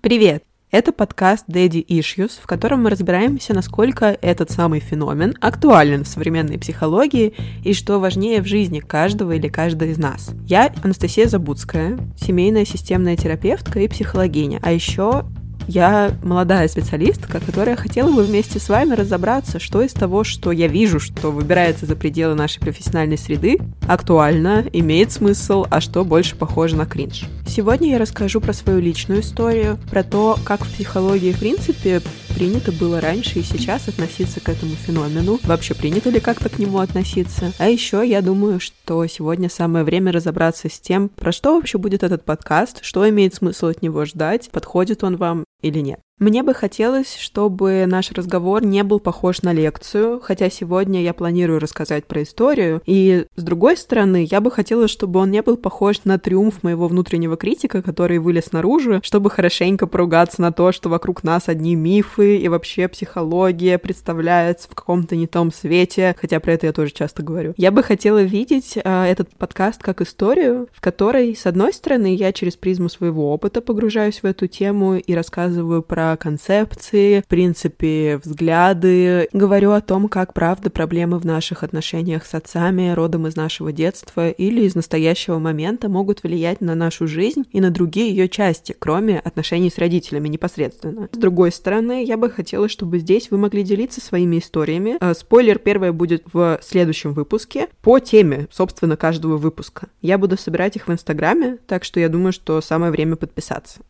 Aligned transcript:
Привет! 0.00 0.44
Это 0.70 0.92
подкаст 0.92 1.48
Daddy 1.48 1.84
Issues, 1.84 2.40
в 2.40 2.46
котором 2.46 2.84
мы 2.84 2.90
разбираемся, 2.90 3.52
насколько 3.52 4.16
этот 4.22 4.48
самый 4.48 4.78
феномен 4.78 5.34
актуален 5.40 6.04
в 6.04 6.08
современной 6.08 6.56
психологии 6.56 7.34
и 7.64 7.72
что 7.74 7.98
важнее 7.98 8.40
в 8.40 8.46
жизни 8.46 8.78
каждого 8.78 9.32
или 9.32 9.48
каждой 9.48 9.90
из 9.90 9.98
нас. 9.98 10.30
Я 10.46 10.72
Анастасия 10.84 11.26
Забудская, 11.26 11.98
семейная 12.16 12.64
системная 12.64 13.16
терапевтка 13.16 13.80
и 13.80 13.88
психологиня, 13.88 14.60
а 14.62 14.70
еще 14.70 15.24
я 15.68 16.12
молодая 16.22 16.66
специалистка, 16.66 17.40
которая 17.40 17.76
хотела 17.76 18.10
бы 18.10 18.22
вместе 18.22 18.58
с 18.58 18.68
вами 18.68 18.94
разобраться, 18.94 19.60
что 19.60 19.82
из 19.82 19.92
того, 19.92 20.24
что 20.24 20.50
я 20.50 20.66
вижу, 20.66 20.98
что 20.98 21.30
выбирается 21.30 21.86
за 21.86 21.94
пределы 21.94 22.34
нашей 22.34 22.58
профессиональной 22.58 23.18
среды, 23.18 23.58
актуально, 23.86 24.64
имеет 24.72 25.12
смысл, 25.12 25.66
а 25.70 25.80
что 25.80 26.04
больше 26.04 26.36
похоже 26.36 26.76
на 26.76 26.86
кринж. 26.86 27.26
Сегодня 27.46 27.90
я 27.90 27.98
расскажу 27.98 28.40
про 28.40 28.52
свою 28.54 28.80
личную 28.80 29.20
историю, 29.20 29.78
про 29.90 30.02
то, 30.02 30.38
как 30.44 30.64
в 30.64 30.72
психологии, 30.72 31.32
в 31.32 31.38
принципе, 31.38 32.00
принято 32.38 32.70
было 32.70 33.00
раньше 33.00 33.40
и 33.40 33.42
сейчас 33.42 33.88
относиться 33.88 34.38
к 34.38 34.48
этому 34.48 34.76
феномену, 34.76 35.40
вообще 35.42 35.74
принято 35.74 36.08
ли 36.08 36.20
как-то 36.20 36.48
к 36.48 36.60
нему 36.60 36.78
относиться. 36.78 37.52
А 37.58 37.68
еще 37.68 38.06
я 38.06 38.22
думаю, 38.22 38.60
что 38.60 39.04
сегодня 39.08 39.48
самое 39.48 39.84
время 39.84 40.12
разобраться 40.12 40.68
с 40.68 40.78
тем, 40.78 41.08
про 41.08 41.32
что 41.32 41.56
вообще 41.56 41.78
будет 41.78 42.04
этот 42.04 42.24
подкаст, 42.24 42.84
что 42.84 43.08
имеет 43.08 43.34
смысл 43.34 43.66
от 43.66 43.82
него 43.82 44.04
ждать, 44.04 44.50
подходит 44.52 45.02
он 45.02 45.16
вам 45.16 45.44
или 45.62 45.80
нет. 45.80 45.98
Мне 46.18 46.42
бы 46.42 46.52
хотелось, 46.52 47.16
чтобы 47.16 47.84
наш 47.86 48.10
разговор 48.10 48.64
не 48.64 48.82
был 48.82 48.98
похож 48.98 49.42
на 49.42 49.52
лекцию, 49.52 50.18
хотя 50.20 50.50
сегодня 50.50 51.00
я 51.00 51.14
планирую 51.14 51.60
рассказать 51.60 52.06
про 52.06 52.24
историю. 52.24 52.82
И 52.86 53.26
с 53.36 53.42
другой 53.42 53.76
стороны, 53.76 54.26
я 54.28 54.40
бы 54.40 54.50
хотела, 54.50 54.88
чтобы 54.88 55.20
он 55.20 55.30
не 55.30 55.42
был 55.42 55.56
похож 55.56 56.00
на 56.04 56.18
триумф 56.18 56.64
моего 56.64 56.88
внутреннего 56.88 57.36
критика, 57.36 57.82
который 57.82 58.18
вылез 58.18 58.50
наружу, 58.50 58.98
чтобы 59.04 59.30
хорошенько 59.30 59.86
поругаться 59.86 60.42
на 60.42 60.50
то, 60.50 60.72
что 60.72 60.88
вокруг 60.88 61.22
нас 61.22 61.48
одни 61.48 61.76
мифы 61.76 62.36
и 62.38 62.48
вообще 62.48 62.88
психология 62.88 63.78
представляется 63.78 64.68
в 64.68 64.74
каком-то 64.74 65.14
не 65.14 65.28
том 65.28 65.52
свете, 65.52 66.16
хотя 66.20 66.40
про 66.40 66.54
это 66.54 66.66
я 66.66 66.72
тоже 66.72 66.90
часто 66.90 67.22
говорю. 67.22 67.54
Я 67.56 67.70
бы 67.70 67.84
хотела 67.84 68.22
видеть 68.22 68.76
э, 68.76 69.04
этот 69.04 69.36
подкаст 69.36 69.84
как 69.84 70.00
историю, 70.00 70.66
в 70.72 70.80
которой, 70.80 71.36
с 71.36 71.46
одной 71.46 71.72
стороны, 71.72 72.12
я 72.12 72.32
через 72.32 72.56
призму 72.56 72.88
своего 72.88 73.32
опыта 73.32 73.60
погружаюсь 73.60 74.20
в 74.20 74.24
эту 74.24 74.48
тему 74.48 74.96
и 74.96 75.14
рассказываю 75.14 75.82
про 75.82 76.07
концепции, 76.16 77.20
в 77.20 77.26
принципе, 77.26 78.20
взгляды. 78.22 79.28
Говорю 79.32 79.72
о 79.72 79.80
том, 79.80 80.08
как, 80.08 80.34
правда, 80.34 80.70
проблемы 80.70 81.18
в 81.18 81.26
наших 81.26 81.62
отношениях 81.62 82.26
с 82.26 82.34
отцами, 82.34 82.90
родом 82.90 83.26
из 83.26 83.36
нашего 83.36 83.72
детства 83.72 84.30
или 84.30 84.64
из 84.64 84.74
настоящего 84.74 85.38
момента 85.38 85.88
могут 85.88 86.22
влиять 86.22 86.60
на 86.60 86.74
нашу 86.74 87.06
жизнь 87.06 87.44
и 87.52 87.60
на 87.60 87.70
другие 87.70 88.10
ее 88.10 88.28
части, 88.28 88.74
кроме 88.78 89.18
отношений 89.18 89.70
с 89.70 89.78
родителями 89.78 90.28
непосредственно. 90.28 91.08
С 91.12 91.18
другой 91.18 91.52
стороны, 91.52 92.04
я 92.04 92.16
бы 92.16 92.30
хотела, 92.30 92.68
чтобы 92.68 92.98
здесь 92.98 93.30
вы 93.30 93.38
могли 93.38 93.62
делиться 93.62 94.00
своими 94.00 94.38
историями. 94.38 94.96
Э, 95.00 95.14
спойлер 95.14 95.58
первое 95.58 95.92
будет 95.92 96.24
в 96.32 96.60
следующем 96.62 97.12
выпуске 97.12 97.68
по 97.82 97.98
теме, 97.98 98.48
собственно, 98.50 98.96
каждого 98.96 99.36
выпуска. 99.36 99.88
Я 100.00 100.18
буду 100.18 100.36
собирать 100.36 100.76
их 100.76 100.88
в 100.88 100.92
Инстаграме, 100.92 101.58
так 101.66 101.84
что 101.84 102.00
я 102.00 102.08
думаю, 102.08 102.32
что 102.32 102.60
самое 102.60 102.92
время 102.92 103.16
подписаться. 103.16 103.80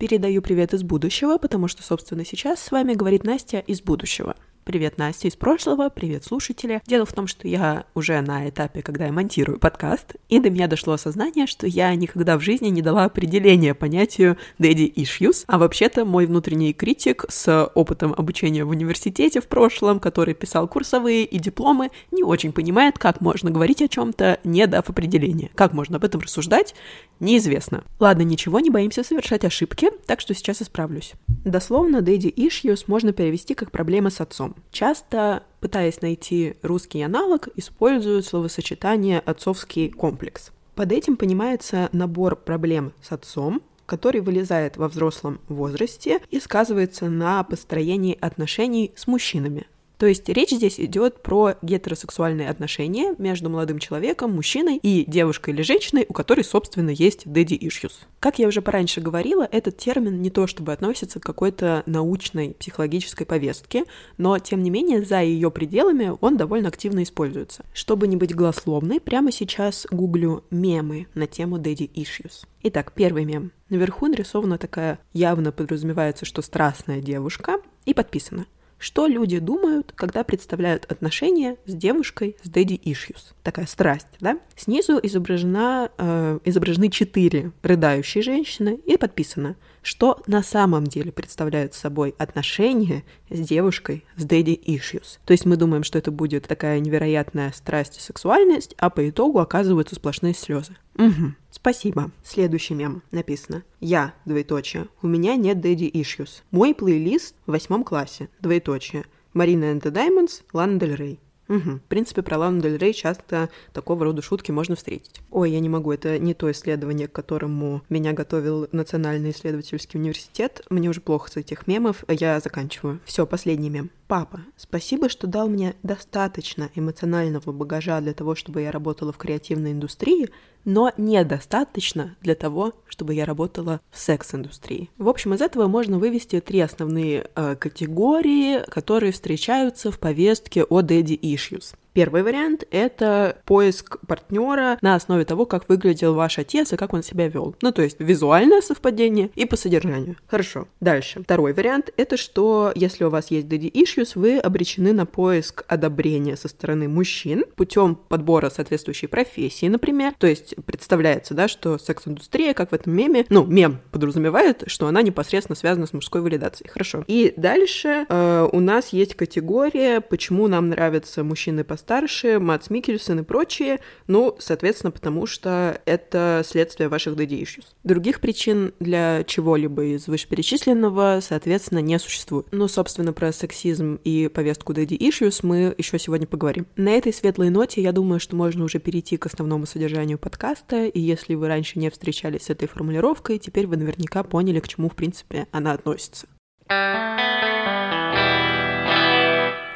Передаю 0.00 0.40
привет 0.40 0.72
из 0.72 0.82
будущего, 0.82 1.36
потому 1.36 1.68
что, 1.68 1.82
собственно, 1.82 2.24
сейчас 2.24 2.58
с 2.62 2.70
вами 2.70 2.94
говорит 2.94 3.24
Настя 3.24 3.58
из 3.58 3.82
будущего. 3.82 4.34
Привет, 4.64 4.98
Настя 4.98 5.26
из 5.28 5.36
прошлого, 5.36 5.88
привет, 5.88 6.24
слушатели. 6.24 6.82
Дело 6.86 7.06
в 7.06 7.12
том, 7.14 7.26
что 7.26 7.48
я 7.48 7.86
уже 7.94 8.20
на 8.20 8.48
этапе, 8.48 8.82
когда 8.82 9.06
я 9.06 9.12
монтирую 9.12 9.58
подкаст, 9.58 10.16
и 10.28 10.38
до 10.38 10.50
меня 10.50 10.68
дошло 10.68 10.92
осознание, 10.92 11.46
что 11.46 11.66
я 11.66 11.92
никогда 11.94 12.36
в 12.36 12.42
жизни 12.42 12.68
не 12.68 12.82
дала 12.82 13.04
определения 13.04 13.74
понятию 13.74 14.36
daddy 14.58 14.92
issues, 14.92 15.44
а 15.46 15.58
вообще-то 15.58 16.04
мой 16.04 16.26
внутренний 16.26 16.74
критик 16.74 17.24
с 17.30 17.64
опытом 17.74 18.14
обучения 18.16 18.64
в 18.64 18.68
университете 18.68 19.40
в 19.40 19.48
прошлом, 19.48 19.98
который 19.98 20.34
писал 20.34 20.68
курсовые 20.68 21.24
и 21.24 21.38
дипломы, 21.38 21.90
не 22.10 22.22
очень 22.22 22.52
понимает, 22.52 22.98
как 22.98 23.22
можно 23.22 23.50
говорить 23.50 23.80
о 23.80 23.88
чем-то, 23.88 24.40
не 24.44 24.66
дав 24.66 24.88
определения. 24.88 25.50
Как 25.54 25.72
можно 25.72 25.96
об 25.96 26.04
этом 26.04 26.20
рассуждать, 26.20 26.74
неизвестно. 27.18 27.82
Ладно, 27.98 28.22
ничего, 28.22 28.60
не 28.60 28.68
боимся 28.68 29.04
совершать 29.04 29.44
ошибки, 29.44 29.90
так 30.06 30.20
что 30.20 30.34
сейчас 30.34 30.60
исправлюсь. 30.60 31.14
Дословно 31.44 31.96
daddy 31.96 32.32
issues 32.32 32.84
можно 32.86 33.12
перевести 33.12 33.54
как 33.54 33.70
проблемы 33.70 34.10
с 34.10 34.20
отцом. 34.20 34.49
Часто, 34.70 35.42
пытаясь 35.60 36.00
найти 36.00 36.56
русский 36.62 37.02
аналог, 37.02 37.48
используют 37.56 38.26
словосочетание 38.26 39.20
«отцовский 39.20 39.90
комплекс». 39.90 40.52
Под 40.74 40.92
этим 40.92 41.16
понимается 41.16 41.88
набор 41.92 42.36
проблем 42.36 42.92
с 43.02 43.12
отцом, 43.12 43.62
который 43.86 44.20
вылезает 44.20 44.76
во 44.76 44.88
взрослом 44.88 45.40
возрасте 45.48 46.20
и 46.30 46.38
сказывается 46.38 47.08
на 47.10 47.42
построении 47.42 48.16
отношений 48.20 48.92
с 48.96 49.06
мужчинами. 49.06 49.66
То 50.00 50.06
есть 50.06 50.30
речь 50.30 50.48
здесь 50.48 50.80
идет 50.80 51.22
про 51.22 51.56
гетеросексуальные 51.60 52.48
отношения 52.48 53.14
между 53.18 53.50
молодым 53.50 53.78
человеком, 53.78 54.34
мужчиной 54.34 54.78
и 54.82 55.04
девушкой 55.06 55.52
или 55.52 55.60
женщиной, 55.60 56.06
у 56.08 56.14
которой, 56.14 56.42
собственно, 56.42 56.88
есть 56.88 57.26
daddy 57.26 57.58
issues. 57.58 57.92
Как 58.18 58.38
я 58.38 58.48
уже 58.48 58.62
пораньше 58.62 59.02
говорила, 59.02 59.46
этот 59.52 59.76
термин 59.76 60.22
не 60.22 60.30
то 60.30 60.46
чтобы 60.46 60.72
относится 60.72 61.20
к 61.20 61.22
какой-то 61.22 61.82
научной 61.84 62.54
психологической 62.54 63.26
повестке, 63.26 63.84
но, 64.16 64.38
тем 64.38 64.62
не 64.62 64.70
менее, 64.70 65.04
за 65.04 65.20
ее 65.20 65.50
пределами 65.50 66.16
он 66.22 66.38
довольно 66.38 66.68
активно 66.70 67.02
используется. 67.02 67.66
Чтобы 67.74 68.08
не 68.08 68.16
быть 68.16 68.34
голословной, 68.34 69.00
прямо 69.00 69.30
сейчас 69.30 69.86
гуглю 69.90 70.44
мемы 70.50 71.08
на 71.12 71.26
тему 71.26 71.58
daddy 71.58 71.92
issues. 71.92 72.46
Итак, 72.62 72.92
первый 72.94 73.26
мем. 73.26 73.52
Наверху 73.68 74.06
нарисована 74.06 74.56
такая, 74.56 74.98
явно 75.12 75.52
подразумевается, 75.52 76.24
что 76.24 76.40
страстная 76.40 77.02
девушка, 77.02 77.58
и 77.84 77.92
подписано– 77.92 78.46
что 78.80 79.06
люди 79.06 79.38
думают, 79.38 79.92
когда 79.94 80.24
представляют 80.24 80.90
отношения 80.90 81.56
с 81.66 81.74
девушкой 81.74 82.36
с 82.42 82.48
daddy 82.48 82.80
issues. 82.80 83.34
Такая 83.44 83.66
страсть, 83.66 84.08
да? 84.20 84.40
Снизу 84.56 84.98
изображена, 85.00 85.90
э, 85.98 86.38
изображены 86.44 86.88
четыре 86.90 87.52
рыдающие 87.62 88.22
женщины 88.22 88.80
и 88.86 88.96
подписано, 88.96 89.54
что 89.82 90.22
на 90.26 90.42
самом 90.42 90.86
деле 90.86 91.12
представляют 91.12 91.74
собой 91.74 92.14
отношения 92.18 93.04
с 93.28 93.38
девушкой 93.40 94.04
с 94.16 94.24
daddy 94.24 94.58
issues. 94.64 95.18
То 95.24 95.32
есть 95.32 95.46
мы 95.46 95.56
думаем, 95.56 95.84
что 95.84 95.98
это 95.98 96.10
будет 96.10 96.46
такая 96.46 96.80
невероятная 96.80 97.52
страсть 97.52 97.98
и 97.98 98.00
сексуальность, 98.00 98.74
а 98.78 98.90
по 98.90 99.08
итогу 99.08 99.38
оказываются 99.40 99.94
сплошные 99.94 100.34
слезы. 100.34 100.76
Угу. 100.96 101.34
Спасибо. 101.50 102.10
Следующий 102.22 102.74
мем 102.74 103.02
написано. 103.10 103.64
Я, 103.80 104.14
двоеточие, 104.24 104.88
у 105.02 105.06
меня 105.06 105.36
нет 105.36 105.58
daddy 105.58 105.90
issues. 105.90 106.42
Мой 106.50 106.74
плейлист 106.74 107.34
в 107.46 107.52
восьмом 107.52 107.84
классе, 107.84 108.28
двоеточие. 108.40 109.04
Марина 109.32 109.66
and 109.66 109.80
the 109.80 109.92
Diamonds, 109.92 110.42
Лана 110.52 110.78
Дель 110.78 110.96
Рей. 110.96 111.20
Угу. 111.50 111.70
В 111.78 111.82
принципе, 111.88 112.22
про 112.22 112.38
Лану 112.38 112.62
Дель 112.62 112.78
Рей 112.78 112.94
часто 112.94 113.50
такого 113.72 114.04
рода 114.04 114.22
шутки 114.22 114.52
можно 114.52 114.76
встретить. 114.76 115.20
Ой, 115.30 115.50
я 115.50 115.58
не 115.58 115.68
могу, 115.68 115.90
это 115.90 116.18
не 116.18 116.32
то 116.32 116.50
исследование, 116.50 117.08
к 117.08 117.12
которому 117.12 117.82
меня 117.88 118.12
готовил 118.12 118.68
Национальный 118.70 119.32
исследовательский 119.32 119.98
университет. 119.98 120.62
Мне 120.70 120.88
уже 120.88 121.00
плохо 121.00 121.28
с 121.28 121.36
этих 121.36 121.66
мемов, 121.66 122.04
я 122.08 122.38
заканчиваю. 122.38 123.00
Все, 123.04 123.26
последний 123.26 123.68
мем. 123.68 123.90
Папа, 124.10 124.40
спасибо, 124.56 125.08
что 125.08 125.28
дал 125.28 125.48
мне 125.48 125.76
достаточно 125.84 126.68
эмоционального 126.74 127.52
багажа 127.52 128.00
для 128.00 128.12
того, 128.12 128.34
чтобы 128.34 128.62
я 128.62 128.72
работала 128.72 129.12
в 129.12 129.18
креативной 129.18 129.70
индустрии, 129.70 130.30
но 130.64 130.90
недостаточно 130.96 132.16
для 132.20 132.34
того, 132.34 132.72
чтобы 132.88 133.14
я 133.14 133.24
работала 133.24 133.80
в 133.92 133.98
секс-индустрии. 134.00 134.90
В 134.98 135.08
общем, 135.08 135.34
из 135.34 135.40
этого 135.40 135.68
можно 135.68 136.00
вывести 136.00 136.40
три 136.40 136.58
основные 136.58 137.30
э, 137.36 137.54
категории, 137.54 138.68
которые 138.68 139.12
встречаются 139.12 139.92
в 139.92 140.00
повестке 140.00 140.64
о 140.64 140.80
daddy 140.80 141.16
issues. 141.16 141.76
Первый 141.92 142.22
вариант— 142.22 142.64
это 142.70 143.38
поиск 143.44 143.98
партнера 144.06 144.78
на 144.80 144.94
основе 144.94 145.24
того, 145.24 145.44
как 145.44 145.68
выглядел 145.68 146.14
ваш 146.14 146.38
отец 146.38 146.72
и 146.72 146.76
как 146.76 146.92
он 146.94 147.02
себя 147.02 147.28
вел. 147.28 147.56
Ну, 147.62 147.72
то 147.72 147.82
есть 147.82 147.96
визуальное 147.98 148.60
совпадение 148.60 149.30
и 149.34 149.44
по 149.44 149.56
содержанию. 149.56 150.16
Хорошо. 150.28 150.68
Дальше. 150.80 151.22
Второй 151.22 151.52
вариант— 151.52 151.90
это 151.96 152.16
что, 152.16 152.72
если 152.74 153.04
у 153.04 153.10
вас 153.10 153.30
есть 153.30 153.46
daddy 153.48 153.70
issues, 153.72 154.12
вы 154.14 154.38
обречены 154.38 154.92
на 154.92 155.04
поиск 155.06 155.64
одобрения 155.66 156.36
со 156.36 156.48
стороны 156.48 156.88
мужчин 156.88 157.44
путем 157.56 157.96
подбора 157.96 158.50
соответствующей 158.50 159.08
профессии, 159.08 159.66
например. 159.66 160.14
То 160.18 160.26
есть 160.26 160.54
представляется, 160.64 161.34
да, 161.34 161.48
что 161.48 161.78
секс-индустрия, 161.78 162.54
как 162.54 162.70
в 162.70 162.74
этом 162.74 162.92
меме, 162.94 163.26
ну, 163.28 163.44
мем 163.44 163.80
подразумевает, 163.90 164.64
что 164.66 164.86
она 164.86 165.02
непосредственно 165.02 165.56
связана 165.56 165.86
с 165.86 165.92
мужской 165.92 166.20
валидацией. 166.20 166.70
Хорошо. 166.70 167.04
И 167.08 167.32
дальше 167.36 168.06
э, 168.08 168.48
у 168.52 168.60
нас 168.60 168.90
есть 168.90 169.14
категория, 169.14 170.00
почему 170.00 170.46
нам 170.46 170.68
нравятся 170.68 171.24
мужчины 171.24 171.64
по 171.64 171.76
постарше, 171.80 172.38
Мац 172.38 172.68
Микельсон 172.68 173.20
и 173.20 173.22
прочие, 173.22 173.80
ну, 174.06 174.36
соответственно, 174.38 174.90
потому 174.90 175.26
что 175.26 175.80
это 175.86 176.42
следствие 176.44 176.90
ваших 176.90 177.14
daddy 177.14 177.40
issues. 177.40 177.64
Других 177.84 178.20
причин 178.20 178.74
для 178.80 179.24
чего-либо 179.24 179.84
из 179.84 180.06
вышеперечисленного, 180.06 181.20
соответственно, 181.22 181.78
не 181.78 181.98
существует. 181.98 182.46
Ну, 182.52 182.68
собственно, 182.68 183.14
про 183.14 183.32
сексизм 183.32 183.98
и 184.04 184.28
повестку 184.28 184.74
daddy 184.74 184.98
issues 184.98 185.40
мы 185.42 185.74
еще 185.78 185.98
сегодня 185.98 186.26
поговорим. 186.26 186.66
На 186.76 186.90
этой 186.90 187.14
светлой 187.14 187.48
ноте 187.48 187.80
я 187.80 187.92
думаю, 187.92 188.20
что 188.20 188.36
можно 188.36 188.64
уже 188.64 188.78
перейти 188.78 189.16
к 189.16 189.24
основному 189.24 189.64
содержанию 189.64 190.18
подкаста, 190.18 190.84
и 190.84 191.00
если 191.00 191.34
вы 191.34 191.48
раньше 191.48 191.78
не 191.78 191.88
встречались 191.88 192.42
с 192.42 192.50
этой 192.50 192.68
формулировкой, 192.68 193.38
теперь 193.38 193.66
вы 193.66 193.78
наверняка 193.78 194.22
поняли, 194.22 194.60
к 194.60 194.68
чему, 194.68 194.90
в 194.90 194.94
принципе, 194.94 195.46
она 195.50 195.72
относится. 195.72 196.26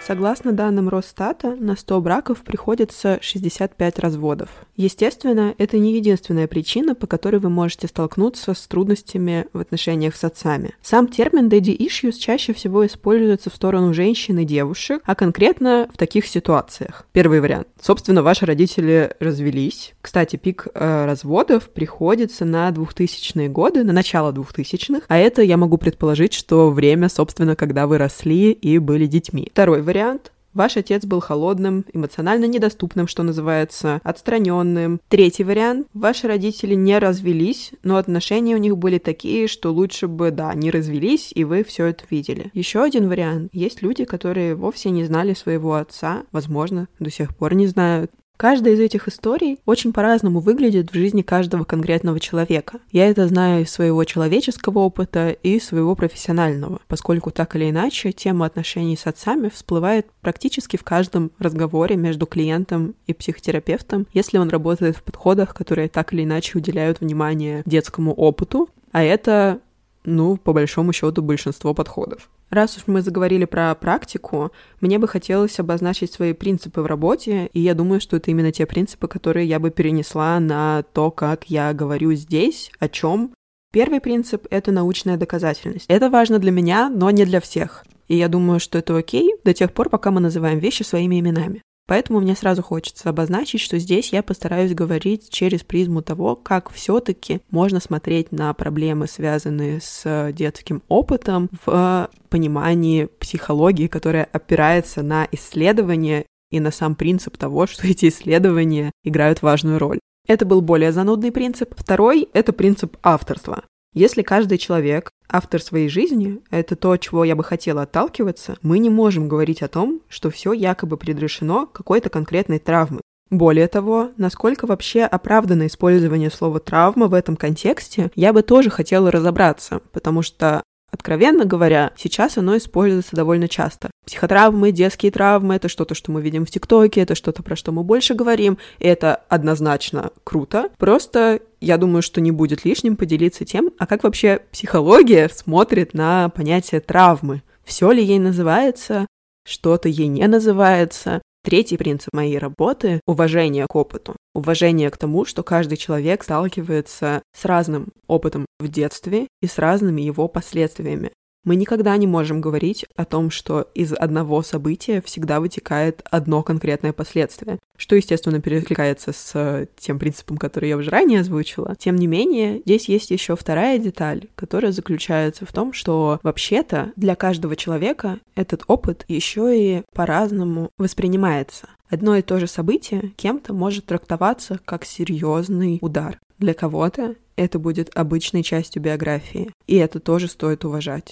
Согласно 0.07 0.53
данным 0.53 0.91
Росстата, 0.91 1.57
на 1.57 1.77
100 1.77 2.01
браков 2.03 2.43
приходится 2.43 3.19
65 3.23 3.99
разводов. 4.01 4.51
Естественно, 4.77 5.55
это 5.57 5.79
не 5.79 5.95
единственная 5.95 6.47
причина, 6.47 6.95
по 6.95 7.07
которой 7.07 7.37
вы 7.37 7.49
можете 7.49 7.87
столкнуться 7.87 8.53
с 8.53 8.67
трудностями 8.67 9.47
в 9.55 9.61
отношениях 9.61 10.15
с 10.15 10.23
отцами. 10.25 10.75
Сам 10.83 11.09
термин 11.09 11.49
daddy 11.49 11.75
issues 11.79 12.19
чаще 12.19 12.53
всего 12.53 12.85
используется 12.85 13.49
в 13.49 13.55
сторону 13.55 13.95
женщин 13.95 14.39
и 14.39 14.45
девушек, 14.45 15.01
а 15.07 15.15
конкретно 15.15 15.89
в 15.91 15.97
таких 15.97 16.27
ситуациях. 16.27 17.07
Первый 17.13 17.41
вариант. 17.41 17.69
Собственно, 17.81 18.23
ваши 18.23 18.45
родители 18.45 19.15
развелись. 19.21 19.95
Кстати, 20.03 20.37
пик 20.37 20.69
э, 20.75 21.07
разводов 21.07 21.71
приходится 21.71 22.45
на 22.45 22.69
2000-е 22.69 23.49
годы, 23.49 23.85
на 23.85 23.95
начало 23.95 24.33
2000-х, 24.33 25.07
а 25.09 25.17
это 25.17 25.41
я 25.41 25.57
могу 25.57 25.79
предположить, 25.79 26.35
что 26.35 26.71
время, 26.71 27.09
собственно, 27.09 27.57
когда 27.57 27.87
вы 27.87 27.97
росли 27.97 28.53
и 28.53 28.77
были 28.77 29.07
детьми. 29.07 29.49
Второй 29.51 29.81
вариант 29.81 29.94
вариант. 29.95 30.33
Ваш 30.55 30.77
отец 30.77 31.05
был 31.05 31.21
холодным, 31.21 31.85
эмоционально 31.93 32.45
недоступным, 32.45 33.09
что 33.09 33.25
называется, 33.25 34.01
отстраненным. 34.05 35.01
Третий 35.09 35.43
вариант. 35.43 35.89
Ваши 35.95 36.29
родители 36.29 36.75
не 36.75 36.99
развелись, 36.99 37.73
но 37.83 37.97
отношения 37.97 38.55
у 38.55 38.59
них 38.59 38.77
были 38.77 38.99
такие, 38.99 39.49
что 39.49 39.73
лучше 39.73 40.07
бы, 40.07 40.31
да, 40.31 40.55
не 40.55 40.71
развелись, 40.71 41.33
и 41.35 41.43
вы 41.43 41.65
все 41.65 41.87
это 41.87 42.05
видели. 42.09 42.51
Еще 42.55 42.83
один 42.83 43.09
вариант. 43.09 43.51
Есть 43.53 43.83
люди, 43.83 44.05
которые 44.05 44.55
вовсе 44.55 44.91
не 44.91 45.05
знали 45.05 45.35
своего 45.35 45.75
отца, 45.75 46.23
возможно, 46.31 46.87
до 47.01 47.11
сих 47.11 47.37
пор 47.37 47.55
не 47.55 47.67
знают. 47.67 48.13
Каждая 48.45 48.75
из 48.75 48.81
этих 48.81 49.09
историй 49.09 49.59
очень 49.65 49.95
по-разному 49.95 50.39
выглядит 50.39 50.91
в 50.91 50.95
жизни 50.95 51.23
каждого 51.23 51.65
конкретного 51.65 52.21
человека. 52.21 52.79
Я 52.93 53.09
это 53.09 53.27
знаю 53.27 53.63
из 53.63 53.71
своего 53.71 54.05
человеческого 54.05 54.81
опыта 54.81 55.31
и 55.31 55.59
своего 55.59 55.95
профессионального, 55.95 56.79
поскольку 56.87 57.31
так 57.31 57.57
или 57.57 57.71
иначе 57.71 58.13
тема 58.13 58.45
отношений 58.45 58.99
с 58.99 59.07
отцами 59.07 59.49
всплывает 59.49 60.09
практически 60.21 60.77
в 60.77 60.85
каждом 60.85 61.31
разговоре 61.39 61.97
между 61.97 62.27
клиентом 62.27 62.95
и 63.07 63.15
психотерапевтом, 63.15 64.07
если 64.13 64.37
он 64.37 64.51
работает 64.51 64.99
в 64.99 65.03
подходах, 65.05 65.55
которые 65.55 65.89
так 65.89 66.13
или 66.13 66.25
иначе 66.25 66.59
уделяют 66.59 67.01
внимание 67.01 67.63
детскому 67.65 68.13
опыту, 68.13 68.69
а 68.93 69.03
это 69.03 69.61
ну, 70.05 70.37
по 70.37 70.53
большому 70.53 70.93
счету, 70.93 71.23
большинство 71.23 71.75
подходов. 71.75 72.29
Раз 72.51 72.77
уж 72.77 72.85
мы 72.87 73.03
заговорили 73.03 73.47
про 73.47 73.75
практику, 73.75 74.53
мне 74.81 74.99
бы 74.99 75.09
хотелось 75.09 75.59
обозначить 75.59 76.13
свои 76.13 76.33
принципы 76.33 76.83
в 76.83 76.87
работе, 76.87 77.49
и 77.53 77.61
я 77.61 77.75
думаю, 77.75 78.01
что 78.01 78.17
это 78.17 78.31
именно 78.31 78.53
те 78.53 78.67
принципы, 78.67 79.09
которые 79.09 79.49
я 79.49 79.59
бы 79.59 79.71
перенесла 79.71 80.39
на 80.41 80.83
то, 80.93 81.11
как 81.11 81.51
я 81.51 81.73
говорю 81.73 82.13
здесь, 82.13 82.71
о 82.79 82.89
чем. 82.89 83.33
Первый 83.73 84.01
принцип— 84.01 84.47
это 84.51 84.71
научная 84.71 85.17
доказательность. 85.17 85.87
Это 85.89 86.11
важно 86.11 86.39
для 86.39 86.53
меня, 86.53 86.89
но 86.89 87.11
не 87.11 87.25
для 87.25 87.41
всех. 87.41 87.85
И 88.07 88.17
я 88.17 88.29
думаю, 88.29 88.61
что 88.61 88.79
это 88.79 88.97
окей 88.97 89.35
до 89.43 89.53
тех 89.53 89.73
пор, 89.73 89.89
пока 89.89 90.11
мы 90.11 90.21
называем 90.21 90.59
вещи 90.59 90.83
своими 90.83 91.19
именами. 91.19 91.63
Поэтому 91.87 92.21
мне 92.21 92.35
сразу 92.35 92.63
хочется 92.63 93.11
обозначить, 93.11 93.61
что 93.61 93.79
здесь 93.79 94.13
я 94.13 94.23
постараюсь 94.23 94.75
говорить 94.75 95.29
через 95.31 95.63
призму 95.63 96.01
того, 96.01 96.35
как 96.35 96.73
все-таки 96.73 97.41
можно 97.51 97.79
смотреть 97.79 98.33
на 98.33 98.53
проблемы, 98.55 99.07
связанные 99.07 99.81
с 99.83 100.33
детским 100.33 100.83
опытом, 100.89 101.51
в 101.67 102.09
понимании 102.31 103.05
психологии, 103.05 103.87
которая 103.87 104.25
опирается 104.25 105.03
на 105.03 105.29
исследования 105.31 106.25
и 106.51 106.59
на 106.59 106.71
сам 106.71 106.95
принцип 106.95 107.37
того, 107.37 107.67
что 107.69 107.87
эти 107.87 108.09
исследования 108.09 108.91
играют 109.03 109.43
важную 109.43 109.79
роль. 109.79 110.01
Это 110.27 110.47
был 110.47 110.63
более 110.63 110.91
занудный 110.91 111.33
принцип. 111.33 111.75
Второй— 111.77 112.29
это 112.33 112.55
принцип 112.55 112.97
авторства. 113.03 113.65
Если 113.95 114.23
каждый 114.23 114.59
человек 114.59 115.13
автор 115.29 115.63
своей 115.63 115.89
жизни, 115.89 116.41
это 116.51 116.75
то, 116.75 116.97
чего 116.97 117.25
я 117.25 117.37
бы 117.37 117.45
хотела 117.45 117.83
отталкиваться, 117.83 118.57
мы 118.61 118.81
не 118.81 118.91
можем 118.91 119.29
говорить 119.29 119.63
о 119.63 119.69
том, 119.69 120.01
что 120.09 120.31
все 120.31 120.53
якобы 120.53 120.97
предрешено 120.97 121.67
какой-то 121.67 122.11
конкретной 122.11 122.59
травмой. 122.59 123.03
Более 123.31 123.69
того, 123.69 124.11
насколько 124.17 124.67
вообще 124.67 125.03
оправдано 125.03 125.69
использование 125.69 126.31
слова 126.31 126.59
«травма» 126.59 127.07
в 127.07 127.15
этом 127.15 127.37
контексте, 127.37 128.11
я 128.17 128.33
бы 128.33 128.43
тоже 128.43 128.69
хотела 128.69 129.11
разобраться, 129.13 129.81
потому 129.93 130.23
что 130.23 130.63
Откровенно 130.95 131.45
говоря, 131.45 131.91
сейчас 131.97 132.39
оно 132.39 132.57
используется 132.57 133.17
довольно 133.17 133.49
часто. 133.49 133.91
Психотравмы, 134.07 134.71
детские 134.71 135.11
травмы— 135.11 135.55
это 135.57 135.69
что-то, 135.69 135.97
что 135.97 136.13
мы 136.13 136.23
видим 136.23 136.47
в 136.47 136.51
ТикТоке, 136.53 137.01
это 137.01 137.17
что-то, 137.17 137.43
про 137.43 137.57
что 137.57 137.73
мы 137.73 137.83
больше 137.83 138.15
говорим, 138.15 138.59
и 138.79 138.87
это 138.87 139.17
однозначно 139.29 140.13
круто. 140.23 140.69
Просто 140.79 141.41
я 141.65 141.79
думаю, 141.79 142.03
что 142.03 142.21
не 142.21 142.31
будет 142.31 142.65
лишним 142.65 142.97
поделиться 142.97 143.45
тем, 143.45 143.71
а 143.79 143.87
как 143.87 144.05
вообще 144.05 144.41
психология 144.53 145.29
смотрит 145.29 145.95
на 145.95 146.29
понятие 146.29 146.81
травмы. 146.81 147.43
Все 147.65 147.91
ли 147.91 148.05
ей 148.05 148.19
называется, 148.19 149.07
что-то 149.47 149.89
ей 149.89 150.07
не 150.07 150.27
называется, 150.27 151.23
Третий 151.45 151.77
принцип 151.77 152.15
моей 152.15 152.39
работы— 152.39 153.03
уважение 153.07 153.67
к 153.67 153.77
опыту. 153.77 154.17
Уважение 154.35 154.89
к 154.89 154.97
тому, 154.97 155.27
что 155.27 155.43
каждый 155.43 155.77
человек 155.77 156.25
сталкивается 156.25 157.23
с 157.37 157.45
разным 157.45 157.89
опытом 158.07 158.47
в 158.59 158.69
детстве 158.69 159.29
и 159.43 159.47
с 159.47 159.59
разными 159.59 160.01
его 160.01 160.27
последствиями. 160.27 161.13
Мы 161.45 161.57
никогда 161.57 161.97
не 161.97 162.07
можем 162.07 162.41
говорить 162.41 162.87
о 162.97 163.05
том, 163.05 163.31
что 163.31 163.69
из 163.75 163.93
одного 163.93 164.43
события 164.43 165.03
всегда 165.03 165.41
вытекает 165.41 166.03
одно 166.11 166.43
конкретное 166.43 166.93
последствие, 166.93 167.59
что, 167.77 167.97
естественно, 167.97 168.41
перекликается 168.41 169.13
с 169.13 169.69
тем 169.79 169.99
принципом, 169.99 170.39
который 170.39 170.71
я 170.71 170.77
уже 170.77 170.91
ранее 170.91 171.21
озвучила. 171.21 171.77
Тем 171.77 171.97
не 171.97 172.07
менее, 172.07 172.61
здесь 172.65 172.89
есть 172.89 173.11
еще 173.11 173.37
вторая 173.37 173.79
деталь, 173.79 174.29
которая 174.35 174.73
заключается 174.73 175.45
в 175.45 175.53
том, 175.53 175.73
что 175.73 176.19
вообще-то 176.23 176.93
для 176.97 177.15
каждого 177.15 177.57
человека 177.57 178.19
этот 178.35 178.65
опыт 178.67 179.05
еще 179.09 179.59
и 179.59 179.83
по-разному 179.93 180.71
воспринимается. 180.79 181.69
Одно 181.91 182.17
и 182.17 182.23
то 182.23 182.41
же 182.41 182.47
событие 182.47 183.13
кем-то 183.17 183.53
может 183.53 183.87
трактоваться 183.87 184.59
как 184.65 184.85
серьезный 184.85 185.79
удар. 185.83 186.19
Для 186.39 186.55
кого-то 186.55 187.15
это 187.37 187.59
будет 187.59 187.91
обычной 187.97 188.43
частью 188.43 188.83
биографии, 188.83 189.51
и 189.67 189.77
это 189.77 190.01
тоже 190.01 190.29
стоит 190.29 190.65
уважать. 190.65 191.11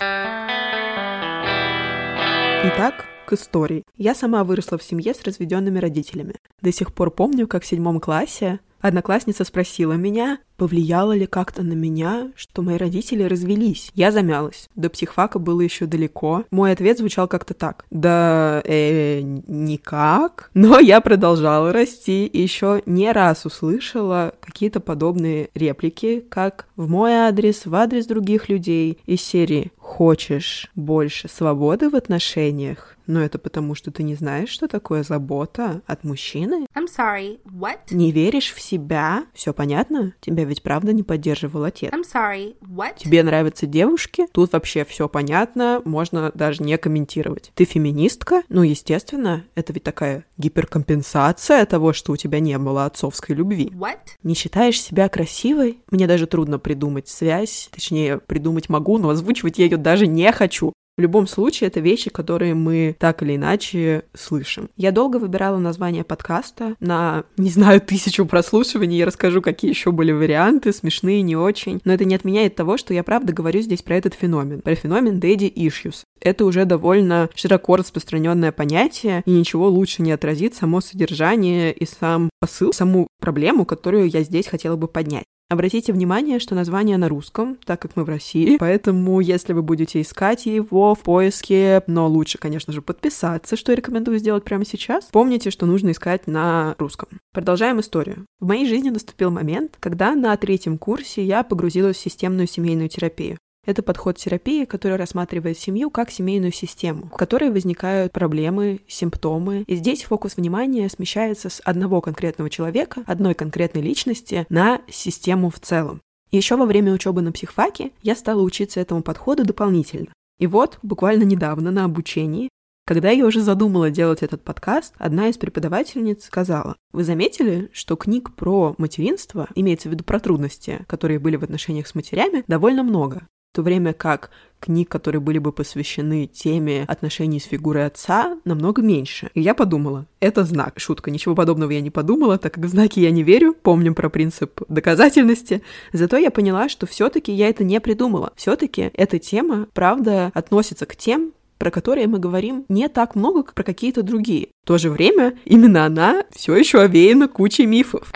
Итак, 2.64 3.06
к 3.26 3.32
истории. 3.32 3.84
Я 3.96 4.14
сама 4.14 4.44
выросла 4.44 4.78
в 4.78 4.82
семье 4.82 5.14
с 5.14 5.22
разведенными 5.22 5.78
родителями. 5.78 6.34
До 6.60 6.72
сих 6.72 6.94
пор 6.94 7.10
помню, 7.10 7.46
как 7.46 7.64
в 7.64 7.66
седьмом 7.66 7.98
классе 8.00 8.60
одноклассница 8.80 9.44
спросила 9.44 9.94
меня, 9.94 10.38
Повлияло 10.62 11.10
ли 11.10 11.26
как-то 11.26 11.64
на 11.64 11.72
меня, 11.72 12.30
что 12.36 12.62
мои 12.62 12.76
родители 12.76 13.24
развелись? 13.24 13.90
Я 13.96 14.12
замялась. 14.12 14.68
До 14.76 14.90
психфака 14.90 15.40
было 15.40 15.60
еще 15.60 15.86
далеко. 15.86 16.44
Мой 16.52 16.70
ответ 16.70 16.98
звучал 16.98 17.26
как-то 17.26 17.52
так. 17.52 17.84
Да, 17.90 18.62
э, 18.64 19.22
никак. 19.22 20.52
Но 20.54 20.78
я 20.78 21.00
продолжала 21.00 21.72
расти 21.72 22.26
и 22.26 22.40
еще 22.40 22.80
не 22.86 23.10
раз 23.10 23.44
услышала 23.44 24.34
какие-то 24.40 24.78
подобные 24.78 25.50
реплики, 25.56 26.24
как 26.28 26.68
в 26.76 26.88
мой 26.88 27.12
адрес, 27.12 27.66
в 27.66 27.74
адрес 27.74 28.06
других 28.06 28.48
людей 28.48 29.00
из 29.04 29.20
серии 29.20 29.72
«Хочешь 29.78 30.70
больше 30.76 31.28
свободы 31.28 31.90
в 31.90 31.96
отношениях?» 31.96 32.92
Но 33.06 33.20
это 33.20 33.38
потому, 33.38 33.74
что 33.74 33.90
ты 33.90 34.02
не 34.02 34.14
знаешь, 34.14 34.48
что 34.48 34.68
такое 34.68 35.02
забота 35.02 35.82
от 35.86 36.04
мужчины? 36.04 36.66
I'm 36.74 36.86
sorry, 36.86 37.40
what? 37.44 37.78
Не 37.90 38.12
веришь 38.12 38.52
в 38.52 38.60
себя? 38.60 39.24
Все 39.34 39.52
понятно? 39.52 40.14
Тебя 40.20 40.44
ведь 40.52 40.62
правда 40.62 40.92
не 40.92 41.02
поддерживал 41.02 41.64
отец. 41.64 41.90
I'm 41.92 42.02
sorry, 42.02 42.54
what? 42.60 42.98
Тебе 42.98 43.22
нравятся 43.22 43.66
девушки? 43.66 44.26
Тут 44.32 44.52
вообще 44.52 44.84
все 44.84 45.08
понятно, 45.08 45.80
можно 45.86 46.30
даже 46.34 46.62
не 46.62 46.76
комментировать. 46.76 47.52
Ты 47.54 47.64
феминистка? 47.64 48.42
Ну, 48.50 48.62
естественно, 48.62 49.44
это 49.54 49.72
ведь 49.72 49.84
такая 49.84 50.26
гиперкомпенсация 50.36 51.64
того, 51.64 51.94
что 51.94 52.12
у 52.12 52.16
тебя 52.18 52.38
не 52.40 52.58
было 52.58 52.84
отцовской 52.84 53.34
любви. 53.34 53.72
What? 53.74 53.96
Не 54.22 54.34
считаешь 54.34 54.78
себя 54.78 55.08
красивой? 55.08 55.78
Мне 55.90 56.06
даже 56.06 56.26
трудно 56.26 56.58
придумать 56.58 57.08
связь, 57.08 57.70
точнее, 57.72 58.18
придумать 58.18 58.68
могу, 58.68 58.98
но 58.98 59.08
озвучивать 59.08 59.58
я 59.58 59.64
ее 59.64 59.78
даже 59.78 60.06
не 60.06 60.30
хочу. 60.32 60.74
В 60.98 61.00
любом 61.00 61.26
случае, 61.26 61.68
это 61.68 61.80
вещи, 61.80 62.10
которые 62.10 62.54
мы 62.54 62.94
так 62.98 63.22
или 63.22 63.36
иначе 63.36 64.04
слышим. 64.12 64.68
Я 64.76 64.92
долго 64.92 65.16
выбирала 65.16 65.56
название 65.56 66.04
подкаста 66.04 66.74
на, 66.80 67.24
не 67.38 67.48
знаю, 67.48 67.80
тысячу 67.86 68.26
прослушиваний. 68.26 68.98
Я 68.98 69.06
расскажу, 69.06 69.40
какие 69.40 69.70
еще 69.70 69.90
были 69.90 70.12
варианты, 70.12 70.72
смешные, 70.72 71.22
не 71.22 71.34
очень. 71.34 71.80
Но 71.84 71.94
это 71.94 72.04
не 72.04 72.14
отменяет 72.14 72.56
того, 72.56 72.76
что 72.76 72.92
я 72.92 73.02
правда 73.02 73.32
говорю 73.32 73.62
здесь 73.62 73.80
про 73.80 73.96
этот 73.96 74.12
феномен. 74.12 74.60
Про 74.60 74.74
феномен 74.74 75.18
Daddy 75.18 75.52
Issues. 75.52 76.02
Это 76.20 76.44
уже 76.44 76.66
довольно 76.66 77.30
широко 77.34 77.76
распространенное 77.76 78.52
понятие, 78.52 79.22
и 79.24 79.30
ничего 79.30 79.68
лучше 79.68 80.02
не 80.02 80.12
отразит 80.12 80.54
само 80.54 80.80
содержание 80.80 81.72
и 81.72 81.86
сам 81.86 82.28
посыл, 82.38 82.72
саму 82.72 83.08
проблему, 83.20 83.64
которую 83.64 84.08
я 84.08 84.22
здесь 84.22 84.46
хотела 84.46 84.76
бы 84.76 84.88
поднять. 84.88 85.24
Обратите 85.48 85.92
внимание, 85.92 86.38
что 86.38 86.54
название 86.54 86.96
на 86.96 87.08
русском, 87.08 87.58
так 87.66 87.80
как 87.80 87.94
мы 87.96 88.04
в 88.04 88.08
России, 88.08 88.56
поэтому 88.56 89.20
если 89.20 89.52
вы 89.52 89.62
будете 89.62 90.00
искать 90.00 90.46
его 90.46 90.94
в 90.94 91.00
поиске, 91.00 91.82
но 91.86 92.08
лучше, 92.08 92.38
конечно 92.38 92.72
же, 92.72 92.80
подписаться, 92.80 93.56
что 93.56 93.72
я 93.72 93.76
рекомендую 93.76 94.18
сделать 94.18 94.44
прямо 94.44 94.64
сейчас, 94.64 95.10
помните, 95.12 95.50
что 95.50 95.66
нужно 95.66 95.90
искать 95.90 96.26
на 96.26 96.74
русском. 96.78 97.08
Продолжаем 97.32 97.80
историю. 97.80 98.24
В 98.40 98.46
моей 98.46 98.66
жизни 98.66 98.88
наступил 98.88 99.30
момент, 99.30 99.76
когда 99.78 100.14
на 100.14 100.34
третьем 100.38 100.78
курсе 100.78 101.22
я 101.22 101.42
погрузилась 101.42 101.96
в 101.96 102.00
системную 102.00 102.46
семейную 102.46 102.88
терапию. 102.88 103.36
Это 103.64 103.84
подход 103.84 104.16
терапии, 104.16 104.64
который 104.64 104.96
рассматривает 104.96 105.56
семью 105.56 105.88
как 105.90 106.10
семейную 106.10 106.52
систему, 106.52 107.06
в 107.06 107.16
которой 107.16 107.48
возникают 107.48 108.10
проблемы, 108.10 108.80
симптомы. 108.88 109.62
И 109.68 109.76
здесь 109.76 110.02
фокус 110.02 110.36
внимания 110.36 110.88
смещается 110.88 111.48
с 111.48 111.60
одного 111.64 112.00
конкретного 112.00 112.50
человека, 112.50 113.04
одной 113.06 113.34
конкретной 113.34 113.80
личности 113.80 114.46
на 114.48 114.80
систему 114.90 115.48
в 115.48 115.60
целом. 115.60 116.00
еще 116.32 116.56
во 116.56 116.66
время 116.66 116.92
учебы 116.92 117.22
на 117.22 117.30
психфаке 117.30 117.92
я 118.02 118.16
стала 118.16 118.42
учиться 118.42 118.80
этому 118.80 119.02
подходу 119.02 119.44
дополнительно. 119.44 120.08
И 120.40 120.48
вот, 120.48 120.80
буквально 120.82 121.22
недавно 121.22 121.70
на 121.70 121.84
обучении, 121.84 122.48
когда 122.84 123.10
я 123.10 123.24
уже 123.24 123.42
задумала 123.42 123.90
делать 123.90 124.24
этот 124.24 124.42
подкаст, 124.42 124.92
одна 124.98 125.28
из 125.28 125.38
преподавательниц 125.38 126.24
сказала, 126.24 126.74
вы 126.90 127.04
заметили, 127.04 127.70
что 127.72 127.94
книг 127.94 128.34
про 128.34 128.74
материнство, 128.78 129.46
имеется 129.54 129.88
в 129.88 129.92
виду 129.92 130.02
про 130.02 130.18
трудности, 130.18 130.84
которые 130.88 131.20
были 131.20 131.36
в 131.36 131.44
отношениях 131.44 131.86
с 131.86 131.94
матерями, 131.94 132.42
довольно 132.48 132.82
много 132.82 133.28
то 133.52 133.62
время 133.62 133.92
как 133.92 134.30
книг, 134.60 134.88
которые 134.88 135.20
были 135.20 135.38
бы 135.38 135.52
посвящены 135.52 136.26
теме 136.26 136.84
отношений 136.88 137.40
с 137.40 137.44
фигурой 137.44 137.86
отца, 137.86 138.38
намного 138.44 138.80
меньше. 138.80 139.30
И 139.34 139.40
я 139.40 139.54
подумала, 139.54 140.06
это 140.20 140.44
знак. 140.44 140.74
Шутка, 140.78 141.10
ничего 141.10 141.34
подобного 141.34 141.72
я 141.72 141.80
не 141.80 141.90
подумала, 141.90 142.38
так 142.38 142.54
как 142.54 142.64
в 142.64 142.68
знаки 142.68 143.00
я 143.00 143.10
не 143.10 143.22
верю, 143.22 143.54
помним 143.60 143.94
про 143.94 144.08
принцип 144.08 144.60
доказательности. 144.68 145.62
Зато 145.92 146.16
я 146.16 146.30
поняла, 146.30 146.68
что 146.68 146.86
все 146.86 147.08
таки 147.08 147.32
я 147.32 147.48
это 147.48 147.64
не 147.64 147.80
придумала. 147.80 148.32
все 148.36 148.56
таки 148.56 148.90
эта 148.94 149.18
тема, 149.18 149.66
правда, 149.74 150.30
относится 150.34 150.86
к 150.86 150.96
тем, 150.96 151.32
про 151.58 151.70
которые 151.70 152.06
мы 152.06 152.18
говорим 152.18 152.64
не 152.68 152.88
так 152.88 153.14
много, 153.14 153.42
как 153.42 153.54
про 153.54 153.64
какие-то 153.64 154.02
другие. 154.02 154.48
В 154.64 154.66
то 154.66 154.78
же 154.78 154.90
время 154.90 155.38
именно 155.44 155.84
она 155.84 156.24
все 156.32 156.56
еще 156.56 156.80
овеяна 156.80 157.28
кучей 157.28 157.66
мифов. 157.66 158.10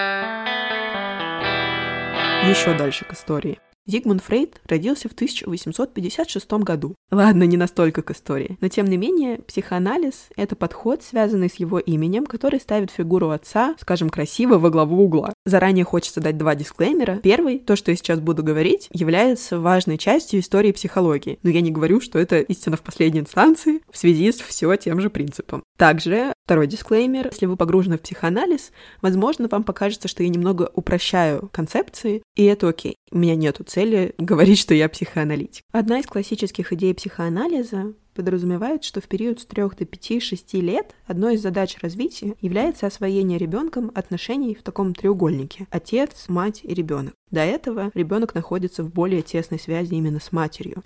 Еще 2.49 2.77
дальше 2.77 3.05
к 3.05 3.13
истории. 3.13 3.59
Зигмунд 3.87 4.23
Фрейд 4.23 4.61
родился 4.67 5.09
в 5.09 5.13
1856 5.13 6.53
году. 6.65 6.97
Ладно, 7.11 7.45
не 7.45 7.57
настолько 7.57 8.03
к 8.03 8.11
истории. 8.11 8.59
Но 8.61 8.69
тем 8.69 8.87
не 8.87 8.97
менее, 8.97 9.39
психоанализ— 9.39 10.29
это 10.37 10.57
подход, 10.57 11.05
связанный 11.05 11.49
с 11.49 11.55
его 11.55 11.79
именем, 11.79 12.27
который 12.27 12.59
ставит 12.59 12.91
фигуру 12.91 13.31
отца, 13.31 13.77
скажем, 13.81 14.11
красиво 14.11 14.59
во 14.59 14.71
главу 14.71 15.05
угла. 15.05 15.33
Заранее 15.45 15.85
хочется 15.85 16.21
дать 16.21 16.37
два 16.37 16.57
дисклеймера. 16.57 17.21
Первый, 17.23 17.61
то, 17.61 17.77
что 17.77 17.93
я 17.93 17.97
сейчас 17.97 18.19
буду 18.19 18.43
говорить, 18.43 18.89
является 18.93 19.61
важной 19.61 19.99
частью 19.99 20.41
истории 20.41 20.73
психологии. 20.73 21.39
Но 21.45 21.51
я 21.51 21.61
не 21.61 21.71
говорю, 21.71 22.01
что 22.01 22.19
это 22.19 22.41
истина 22.41 22.77
в 22.77 22.83
последней 22.83 23.21
инстанции 23.21 23.83
в 23.91 23.97
связи 23.97 24.33
с 24.33 24.41
все 24.41 24.75
тем 24.77 25.01
же 25.01 25.11
принципом. 25.11 25.63
Также, 25.79 26.33
второй 26.45 26.67
дисклеймер, 26.67 27.29
если 27.31 27.47
вы 27.47 27.57
погружены 27.57 27.99
в 27.99 28.01
психоанализ, 28.01 28.73
возможно, 29.01 29.47
вам 29.49 29.63
покажется, 29.63 30.09
что 30.09 30.25
я 30.25 30.29
немного 30.29 30.71
упрощаю 30.75 31.49
концепции, 31.53 32.23
и 32.37 32.45
это 32.45 32.69
окей. 32.69 32.97
У 33.11 33.19
меня 33.19 33.35
нету 33.35 33.65
цели 33.65 34.15
говорить, 34.19 34.59
что 34.59 34.75
я 34.75 34.89
психоаналитик. 34.89 35.65
Одна 35.73 35.99
из 35.99 36.07
классических 36.07 36.73
идей 36.73 36.95
психоанализа 36.95 37.95
подразумевает, 38.15 38.85
что 38.85 39.01
в 39.01 39.09
период 39.09 39.41
с 39.41 39.47
3 39.47 39.63
до 39.79 39.85
5-6 39.85 40.61
лет 40.61 40.95
одной 41.07 41.35
из 41.35 41.43
задач 41.43 41.77
развития 41.83 42.35
является 42.41 42.87
освоение 42.87 43.39
ребенком 43.39 43.91
отношений 43.95 44.55
в 44.55 44.63
таком 44.63 44.95
треугольнике– 44.95 45.67
отец, 45.71 46.27
мать 46.29 46.61
и 46.63 46.73
ребенок. 46.73 47.15
До 47.31 47.41
этого 47.41 47.91
ребенок 47.95 48.35
находится 48.35 48.85
в 48.85 48.93
более 48.93 49.23
тесной 49.23 49.59
связи 49.59 49.95
именно 49.95 50.21
с 50.21 50.33
матерью. 50.33 50.83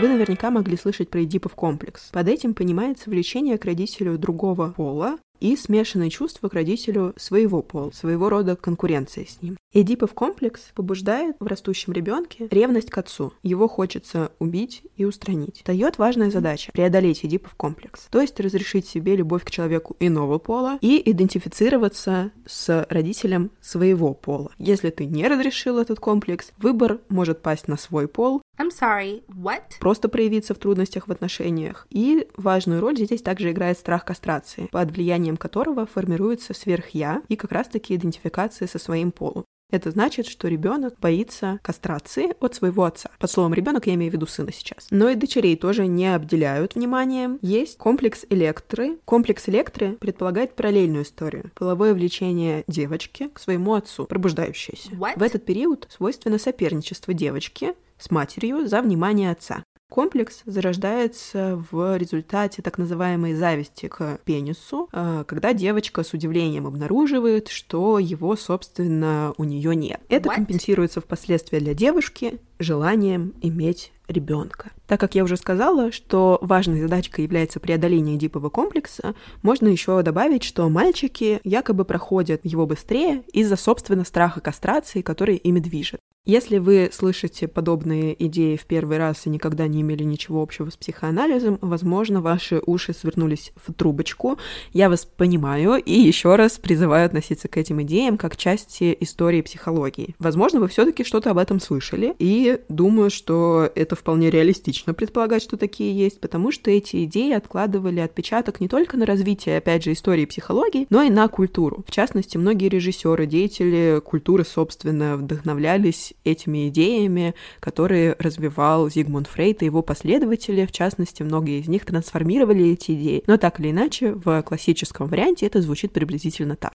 Вы 0.00 0.06
наверняка 0.06 0.50
могли 0.50 0.76
слышать 0.76 1.10
про 1.10 1.24
Эдипов 1.24 1.56
комплекс. 1.56 2.10
Под 2.12 2.28
этим 2.28 2.54
понимается 2.54 3.10
влечение 3.10 3.58
к 3.58 3.64
родителю 3.64 4.16
другого 4.16 4.70
пола, 4.70 5.18
и 5.40 5.56
смешанные 5.56 6.10
чувства 6.10 6.48
к 6.48 6.54
родителю 6.54 7.14
своего 7.16 7.62
пола, 7.62 7.90
своего 7.90 8.28
рода 8.28 8.56
конкуренция 8.56 9.24
с 9.24 9.42
ним. 9.42 9.56
Эдипов 9.72 10.14
комплекс 10.14 10.72
побуждает 10.74 11.36
в 11.40 11.46
растущем 11.46 11.92
ребенке 11.92 12.48
ревность 12.50 12.90
к 12.90 12.98
отцу. 12.98 13.34
Его 13.42 13.68
хочется 13.68 14.32
убить 14.38 14.82
и 14.96 15.04
устранить. 15.04 15.62
Дает 15.66 15.98
важная 15.98 16.30
задача— 16.30 16.72
преодолеть 16.74 17.24
Эдипов 17.24 17.54
комплекс, 17.54 18.06
то 18.10 18.20
есть 18.20 18.40
разрешить 18.40 18.86
себе 18.86 19.16
любовь 19.16 19.44
к 19.44 19.50
человеку 19.50 19.96
иного 20.00 20.38
пола 20.38 20.78
и 20.80 21.02
идентифицироваться 21.10 22.32
с 22.46 22.86
родителем 22.88 23.50
своего 23.60 24.14
пола. 24.14 24.52
Если 24.58 24.90
ты 24.90 25.04
не 25.04 25.28
разрешил 25.28 25.78
этот 25.78 26.00
комплекс, 26.00 26.52
выбор 26.58 27.00
может 27.08 27.42
пасть 27.42 27.68
на 27.68 27.76
свой 27.76 28.08
пол, 28.08 28.42
I'm 28.58 28.70
sorry, 28.70 29.22
what? 29.28 29.62
Просто 29.78 30.08
проявиться 30.08 30.52
в 30.52 30.58
трудностях 30.58 31.06
в 31.06 31.12
отношениях. 31.12 31.86
И 31.90 32.26
важную 32.36 32.80
роль 32.80 32.96
здесь 32.96 33.22
также 33.22 33.52
играет 33.52 33.78
страх 33.78 34.04
кастрации, 34.04 34.68
под 34.72 34.90
влиянием 34.90 35.27
которого 35.36 35.86
формируется 35.86 36.54
сверх-я 36.54 37.22
и 37.28 37.36
как 37.36 37.52
раз-таки 37.52 37.94
идентификация 37.94 38.68
со 38.68 38.78
своим 38.78 39.12
полом. 39.12 39.44
Это 39.70 39.90
значит, 39.90 40.26
что 40.26 40.48
ребенок 40.48 40.98
боится 40.98 41.60
кастрации 41.62 42.34
от 42.40 42.54
своего 42.54 42.84
отца. 42.84 43.10
Под 43.18 43.30
словом 43.30 43.52
ребенок 43.52 43.86
я 43.86 43.94
имею 43.94 44.10
в 44.10 44.14
виду 44.14 44.26
сына 44.26 44.50
сейчас. 44.50 44.86
Но 44.90 45.10
и 45.10 45.14
дочерей 45.14 45.56
тоже 45.56 45.86
не 45.86 46.14
обделяют 46.14 46.74
вниманием. 46.74 47.38
Есть 47.42 47.76
комплекс 47.76 48.24
электры. 48.30 48.98
Комплекс 49.04 49.46
электры 49.48 49.92
предполагает 50.00 50.54
параллельную 50.56 51.04
историю. 51.04 51.50
Половое 51.54 51.92
влечение 51.92 52.64
девочки 52.66 53.28
к 53.28 53.38
своему 53.38 53.74
отцу, 53.74 54.06
пробуждающееся. 54.06 54.92
What? 54.92 55.18
В 55.18 55.22
этот 55.22 55.44
период 55.44 55.86
свойственно 55.90 56.38
соперничество 56.38 57.12
девочки 57.12 57.74
с 57.98 58.10
матерью 58.10 58.66
за 58.66 58.80
внимание 58.80 59.30
отца. 59.30 59.64
Комплекс 59.90 60.42
зарождается 60.44 61.64
в 61.70 61.96
результате 61.96 62.60
так 62.60 62.76
называемой 62.76 63.34
зависти 63.34 63.88
к 63.88 64.20
пенису, 64.24 64.88
э, 64.92 65.24
когда 65.26 65.54
девочка 65.54 66.02
с 66.02 66.12
удивлением 66.12 66.66
обнаруживает, 66.66 67.48
что 67.48 67.98
его, 67.98 68.36
собственно, 68.36 69.32
у 69.38 69.44
нее 69.44 69.74
нет. 69.74 70.00
Это 70.10 70.28
What? 70.28 70.34
компенсируется 70.34 71.00
впоследствии 71.00 71.58
для 71.58 71.72
девушки 71.72 72.38
желанием 72.58 73.34
иметь 73.40 73.92
ребенка. 74.08 74.72
Так 74.86 74.98
как 75.00 75.14
я 75.14 75.24
уже 75.24 75.36
сказала, 75.36 75.92
что 75.92 76.38
важной 76.40 76.80
задачкой 76.80 77.24
является 77.24 77.60
преодоление 77.60 78.16
Эдипового 78.16 78.48
комплекса, 78.50 79.14
можно 79.42 79.68
еще 79.68 80.02
добавить, 80.02 80.44
что 80.44 80.68
мальчики 80.68 81.40
якобы 81.44 81.84
проходят 81.84 82.40
его 82.44 82.66
быстрее 82.66 83.22
из-за, 83.32 83.56
собственно, 83.56 84.04
страха 84.04 84.40
кастрации, 84.40 85.02
который 85.02 85.36
ими 85.36 85.60
движет. 85.60 86.00
Если 86.28 86.58
вы 86.58 86.90
слышите 86.92 87.48
подобные 87.48 88.14
идеи 88.26 88.56
в 88.56 88.66
первый 88.66 88.98
раз 88.98 89.24
и 89.24 89.30
никогда 89.30 89.66
не 89.66 89.80
имели 89.80 90.02
ничего 90.02 90.42
общего 90.42 90.68
с 90.68 90.76
психоанализом, 90.76 91.58
возможно, 91.62 92.20
ваши 92.20 92.60
уши 92.66 92.92
свернулись 92.92 93.52
в 93.56 93.72
трубочку. 93.72 94.38
Я 94.74 94.90
вас 94.90 95.06
понимаю 95.06 95.82
и 95.82 95.98
еще 95.98 96.36
раз 96.36 96.58
призываю 96.58 97.06
относиться 97.06 97.48
к 97.48 97.56
этим 97.56 97.80
идеям 97.80 98.18
как 98.18 98.36
части 98.36 98.94
истории 99.00 99.40
психологии. 99.40 100.14
Возможно, 100.18 100.60
вы 100.60 100.68
все-таки 100.68 101.02
что-то 101.02 101.30
об 101.30 101.38
этом 101.38 101.60
слышали, 101.60 102.14
и 102.18 102.47
думаю, 102.68 103.10
что 103.10 103.70
это 103.74 103.96
вполне 103.96 104.30
реалистично 104.30 104.94
предполагать, 104.94 105.42
что 105.42 105.56
такие 105.56 105.96
есть, 105.96 106.20
потому 106.20 106.52
что 106.52 106.70
эти 106.70 107.04
идеи 107.04 107.32
откладывали 107.32 108.00
отпечаток 108.00 108.60
не 108.60 108.68
только 108.68 108.96
на 108.96 109.06
развитие, 109.06 109.58
опять 109.58 109.84
же, 109.84 109.92
истории 109.92 110.24
психологии, 110.24 110.86
но 110.90 111.02
и 111.02 111.10
на 111.10 111.28
культуру. 111.28 111.84
В 111.86 111.90
частности, 111.90 112.36
многие 112.36 112.68
режиссеры, 112.68 113.26
деятели 113.26 114.00
культуры, 114.04 114.44
собственно, 114.44 115.16
вдохновлялись 115.16 116.14
этими 116.24 116.68
идеями, 116.68 117.34
которые 117.60 118.16
развивал 118.18 118.88
Зигмунд 118.90 119.26
Фрейд 119.28 119.62
и 119.62 119.66
его 119.66 119.82
последователи. 119.82 120.66
В 120.66 120.72
частности, 120.72 121.22
многие 121.22 121.60
из 121.60 121.68
них 121.68 121.84
трансформировали 121.84 122.70
эти 122.70 122.92
идеи. 122.92 123.22
Но 123.26 123.36
так 123.36 123.60
или 123.60 123.70
иначе, 123.70 124.12
в 124.12 124.42
классическом 124.42 125.08
варианте 125.08 125.46
это 125.46 125.60
звучит 125.60 125.92
приблизительно 125.92 126.56
так. 126.56 126.72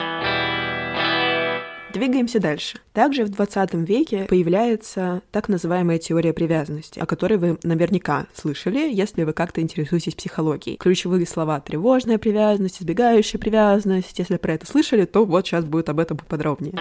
Двигаемся 1.93 2.39
дальше. 2.39 2.79
Также 2.93 3.25
в 3.25 3.31
20 3.31 3.75
веке 3.75 4.27
появляется 4.29 5.23
так 5.33 5.49
называемая 5.49 5.99
теория 5.99 6.33
привязанности, 6.33 7.01
о 7.01 7.07
которой 7.07 7.37
вы 7.37 7.59
наверняка 7.65 8.27
слышали, 8.33 8.89
если 8.93 9.25
вы 9.25 9.33
как-то 9.33 9.61
интересуетесь 9.61 10.15
психологией. 10.15 10.77
Ключевые 10.77 11.27
слова— 11.27 11.61
тревожная 11.67 12.19
привязанность, 12.19 12.81
избегающая 12.81 13.41
привязанность. 13.41 14.19
Если 14.19 14.37
про 14.37 14.55
это 14.55 14.67
слышали, 14.67 15.05
то 15.05 15.25
вот 15.25 15.47
сейчас 15.47 15.65
будет 15.65 15.89
об 15.89 15.99
этом 15.99 16.17
поподробнее. 16.17 16.75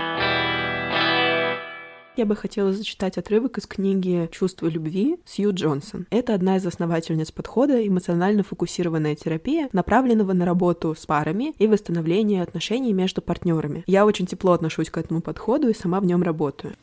Я 2.19 2.25
бы 2.25 2.35
хотела 2.35 2.73
зачитать 2.73 3.17
отрывок 3.17 3.57
из 3.57 3.65
книги 3.65 4.27
«Чувство 4.33 4.67
любви» 4.67 5.17
Сью 5.25 5.53
Джонсон. 5.53 6.05
Это 6.09 6.33
одна 6.33 6.57
из 6.57 6.65
основательниц 6.65 7.31
подхода 7.31 7.87
эмоционально 7.87 8.43
фокусированная 8.43 9.15
терапия, 9.15 9.69
направленного 9.71 10.33
на 10.33 10.45
работу 10.45 10.93
с 10.99 11.05
парами 11.05 11.53
и 11.59 11.65
восстановление 11.65 12.43
отношений 12.43 12.91
между 12.91 13.21
партнерами. 13.21 13.85
Я 13.87 14.05
очень 14.05 14.25
тепло 14.25 14.51
отношусь 14.51 14.89
к 14.89 14.97
этому 14.97 15.21
подходу 15.21 15.69
и 15.69 15.73
сама 15.73 16.01
в 16.01 16.05
нем 16.05 16.21
работаю. 16.21 16.73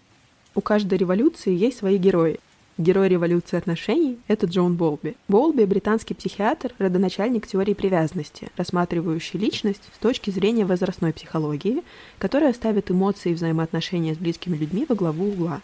У 0.54 0.62
каждой 0.62 0.96
революции 0.96 1.54
есть 1.54 1.76
свои 1.76 1.98
герои. 1.98 2.40
Герой 2.78 3.09
революции 3.09 3.56
отношений— 3.56 4.18
это 4.28 4.45
Джон 4.47 4.76
Болби. 4.76 5.16
Болби— 5.28 5.64
британский 5.64 6.12
психиатр, 6.12 6.75
родоначальник 6.76 7.47
теории 7.47 7.73
привязанности, 7.73 8.50
рассматривающий 8.59 9.38
личность 9.38 9.80
с 9.95 9.99
точки 9.99 10.28
зрения 10.28 10.66
возрастной 10.66 11.14
психологии, 11.14 11.83
которая 12.18 12.52
ставит 12.52 12.90
эмоции 12.90 13.30
и 13.30 13.35
взаимоотношения 13.35 14.14
с 14.14 14.18
близкими 14.18 14.59
людьми 14.59 14.85
во 14.87 14.95
главу 14.95 15.28
угла. 15.30 15.62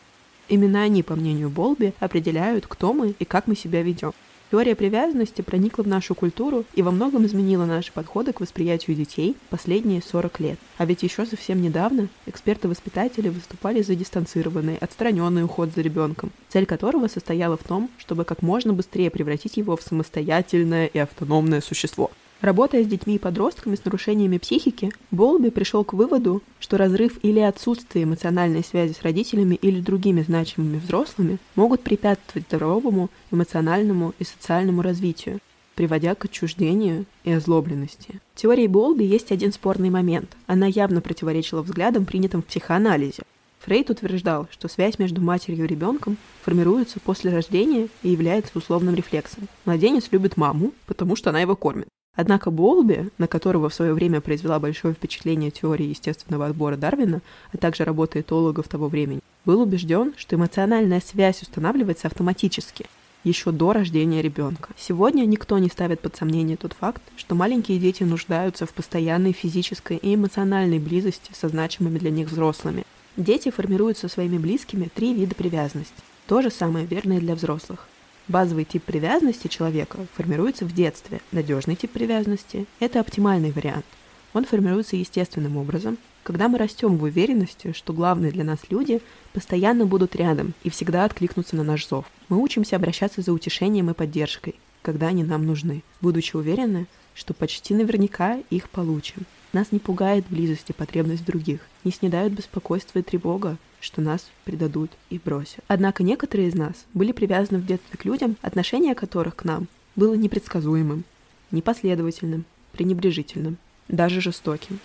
Именно 0.49 0.83
они, 0.83 1.03
по 1.03 1.15
мнению 1.15 1.51
Болби, 1.51 1.93
определяют, 2.01 2.67
кто 2.67 2.95
мы 2.95 3.15
и 3.19 3.27
как 3.27 3.47
мы 3.47 3.57
себя 3.57 3.83
ведем. 3.83 4.13
Теория 4.53 4.77
привязанности 4.77 5.41
проникла 5.41 5.83
в 5.83 5.89
нашу 5.89 6.15
культуру 6.15 6.67
и 6.75 6.83
во 6.83 6.91
многом 6.91 7.25
изменила 7.25 7.65
наши 7.65 7.91
подходы 7.91 8.35
к 8.35 8.41
восприятию 8.41 8.95
детей 8.95 9.35
последние 9.49 10.03
40 10.03 10.41
лет. 10.41 10.59
А 10.77 10.85
ведь 10.85 11.03
еще 11.03 11.25
совсем 11.25 11.63
недавно 11.63 12.09
эксперты-воспитатели 12.27 13.31
выступали 13.31 13.81
за 13.81 13.95
дистанцированный, 13.95 14.77
отстраненный 14.77 15.43
уход 15.43 15.71
за 15.75 15.81
ребенком, 15.81 16.33
цель 16.51 16.67
которого 16.67 17.09
состояла 17.09 17.57
в 17.57 17.65
том, 17.65 17.89
чтобы 17.97 18.27
как 18.27 18.43
можно 18.43 18.75
быстрее 18.75 19.11
превратить 19.11 19.57
его 19.57 19.75
в 19.75 19.83
самостоятельное 19.83 20.85
и 20.85 20.99
автономное 20.99 21.63
существо– 21.63 22.11
Работая 22.43 22.83
с 22.83 22.89
детьми 22.89 23.15
и 23.15 23.19
подростками 23.21 23.77
с 23.77 23.85
нарушениями 23.85 24.37
психики, 24.37 24.91
Болби 25.13 25.51
пришел 25.51 25.85
к 25.85 25.93
выводу, 25.93 26.43
что 26.59 26.77
разрыв 26.77 27.21
или 27.23 27.39
отсутствие 27.39 28.03
эмоциональной 28.03 28.65
связи 28.65 28.95
с 28.95 29.03
родителями 29.03 29.55
или 29.55 29.81
другими 29.81 30.23
значимыми 30.23 30.81
взрослыми 30.81 31.39
могут 31.55 31.83
препятствовать 31.83 32.49
здоровому 32.49 33.11
эмоциональному 33.31 34.13
и 34.19 34.25
социальному 34.25 34.83
развитию, 34.83 35.39
приводя 35.77 36.17
к 36.17 36.25
отчуждению 36.25 37.05
и 37.23 37.31
озлобленности. 37.31 38.21
В 38.35 38.41
теории 38.41 38.67
Болби 38.67 39.05
есть 39.05 39.31
один 39.31 39.53
спорный 39.53 39.91
момент. 39.91 40.37
Она 40.49 40.67
явно 40.67 41.01
противоречила 41.01 41.63
взглядам, 41.63 42.07
принятым 42.07 42.43
в 42.43 42.47
психоанализе. 42.47 43.23
Фрейд 43.61 43.91
утверждал, 43.91 44.49
что 44.51 44.67
связь 44.67 44.99
между 44.99 45.21
матерью 45.21 45.67
и 45.67 45.69
ребенком 45.69 46.17
формируется 46.43 46.99
после 46.99 47.31
рождения 47.31 47.87
и 48.03 48.09
является 48.09 48.59
условным 48.59 48.97
рефлексом. 48.97 49.47
Младенец 49.65 50.09
любит 50.11 50.37
маму, 50.37 50.73
потому 50.87 51.15
что 51.15 51.31
она 51.31 51.41
его 51.41 51.55
кормит. 51.55 51.87
Однако 52.15 52.51
Болби, 52.51 53.09
на 53.17 53.27
которого 53.27 53.71
в 53.71 53.75
свое 53.75 53.95
время 53.95 54.21
произвела 54.21 54.59
большое 54.59 54.93
впечатление 54.93 55.51
теория 55.51 55.89
естественного 55.89 56.47
отбора 56.47 56.77
Дарвина, 56.77 57.23
а 57.53 57.57
также 57.57 57.85
работа 57.85 58.21
этологов 58.21 58.69
того 58.69 58.89
времени, 58.89 59.21
был 59.47 59.63
убежден, 59.63 60.13
что 60.17 60.37
эмоциональная 60.37 61.01
связь 61.01 61.41
устанавливается 61.41 62.09
автоматически, 62.09 62.87
еще 63.25 63.51
до 63.51 63.73
рождения 63.73 64.21
ребенка. 64.21 64.71
Сегодня 64.77 65.25
никто 65.25 65.57
не 65.59 65.69
ставит 65.69 66.01
под 66.01 66.15
сомнение 66.15 66.59
тот 66.59 66.75
факт, 66.75 67.03
что 67.17 67.35
маленькие 67.35 67.79
дети 67.79 68.03
нуждаются 68.03 68.67
в 68.67 68.75
постоянной 68.75 69.33
физической 69.33 69.97
и 69.97 70.15
эмоциональной 70.15 70.81
близости 70.81 71.31
со 71.33 71.49
значимыми 71.49 71.99
для 71.99 72.11
них 72.11 72.29
взрослыми. 72.29 72.85
Дети 73.17 73.51
формируют 73.51 73.97
со 73.97 74.09
своими 74.09 74.39
близкими 74.39 74.91
три 74.95 75.15
вида 75.15 75.35
привязанности. 75.35 75.95
То 76.27 76.43
же 76.43 76.51
самое 76.51 76.85
верно 76.85 77.15
и 77.15 77.21
для 77.21 77.35
взрослых. 77.35 77.87
Базовый 78.29 78.65
тип 78.65 78.85
привязанности 78.85 79.49
человека 79.49 80.07
формируется 80.15 80.65
в 80.65 80.73
детстве. 80.73 81.21
Надежный 81.33 81.75
тип 81.75 81.91
привязанности– 81.91 82.67
это 82.81 83.01
оптимальный 83.01 83.51
вариант. 83.51 83.85
Он 84.33 84.45
формируется 84.45 84.95
естественным 84.97 85.57
образом, 85.57 85.99
когда 86.23 86.47
мы 86.47 86.59
растем 86.59 86.97
в 86.97 87.03
уверенности, 87.03 87.73
что 87.73 87.93
главные 87.93 88.31
для 88.31 88.45
нас 88.45 88.61
люди 88.71 89.01
постоянно 89.33 89.87
будут 89.87 90.15
рядом 90.15 90.55
и 90.63 90.71
всегда 90.71 91.05
откликнутся 91.05 91.57
на 91.57 91.65
наш 91.65 91.87
зов. 91.87 92.05
Мы 92.29 92.41
учимся 92.41 92.77
обращаться 92.77 93.23
за 93.23 93.33
утешением 93.33 93.91
и 93.91 93.95
поддержкой, 93.95 94.55
когда 94.83 95.09
они 95.09 95.25
нам 95.25 95.45
нужны, 95.45 95.83
будучи 96.01 96.37
уверены, 96.37 96.87
что 97.15 97.35
почти 97.35 97.75
наверняка 97.75 98.39
их 98.51 98.71
получим. 98.71 99.27
Нас 99.53 99.71
не 99.71 99.79
пугает 99.79 100.25
близость 100.31 100.71
и 100.71 100.73
потребность 100.73 101.27
других, 101.27 101.61
не 101.85 101.93
снедают 101.93 102.33
беспокойство 102.33 102.99
и 102.99 103.03
тревога, 103.03 103.59
что 103.81 104.01
нас 104.01 104.31
предадут 104.45 104.91
и 105.11 105.19
бросят. 105.19 105.61
Однако 105.69 106.03
некоторые 106.03 106.49
из 106.49 106.55
нас 106.55 106.87
были 106.95 107.13
привязаны 107.13 107.59
в 107.59 107.67
детстве 107.67 107.99
к 107.99 108.05
людям, 108.07 108.37
отношение 108.41 108.95
которых 108.95 109.37
к 109.37 109.45
нам 109.45 109.69
было 109.95 110.15
непредсказуемым, 110.15 111.05
непоследовательным, 111.51 112.47
пренебрежительным, 112.73 113.59
даже 113.89 114.23
жестоким. 114.23 114.79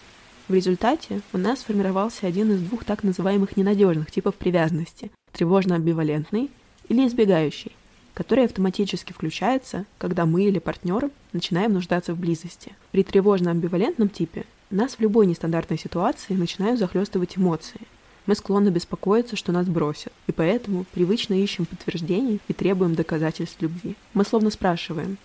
В 0.50 0.54
результате 0.54 1.22
у 1.32 1.38
нас 1.38 1.60
сформировался 1.60 2.28
один 2.28 2.52
из 2.52 2.62
двух 2.62 2.84
так 2.84 3.04
называемых 3.04 3.56
ненадежных 3.56 4.12
типов 4.12 4.36
привязанности– 4.36 5.12
тревожно-амбивалентный 5.34 6.50
или 6.90 7.08
избегающий, 7.08 7.74
который 8.14 8.46
автоматически 8.46 9.14
включается, 9.14 9.86
когда 9.98 10.26
мы 10.26 10.46
или 10.46 10.60
партнер 10.60 11.10
начинаем 11.34 11.74
нуждаться 11.74 12.14
в 12.14 12.20
близости. 12.20 12.74
При 12.92 13.04
тревожно-амбивалентном 13.04 14.10
типе 14.10 14.46
нас 14.70 14.96
в 14.96 15.00
любой 15.00 15.26
нестандартной 15.28 15.78
ситуации 15.78 16.34
начинают 16.34 16.80
захлестывать 16.80 17.38
эмоции– 17.38 17.82
мы 18.28 18.36
склонны 18.36 18.68
беспокоиться, 18.68 19.38
что 19.38 19.54
нас 19.54 19.68
бросят, 19.68 20.12
и 20.28 20.34
поэтому 20.34 20.84
привычно 20.92 21.34
ищем 21.34 21.66
подтверждений 21.66 22.42
и 22.50 22.54
требуем 22.54 22.94
доказательств 22.94 23.62
любви. 23.62 23.96
Мы 24.14 24.26
словно 24.26 24.52
спрашиваем, 24.52 25.18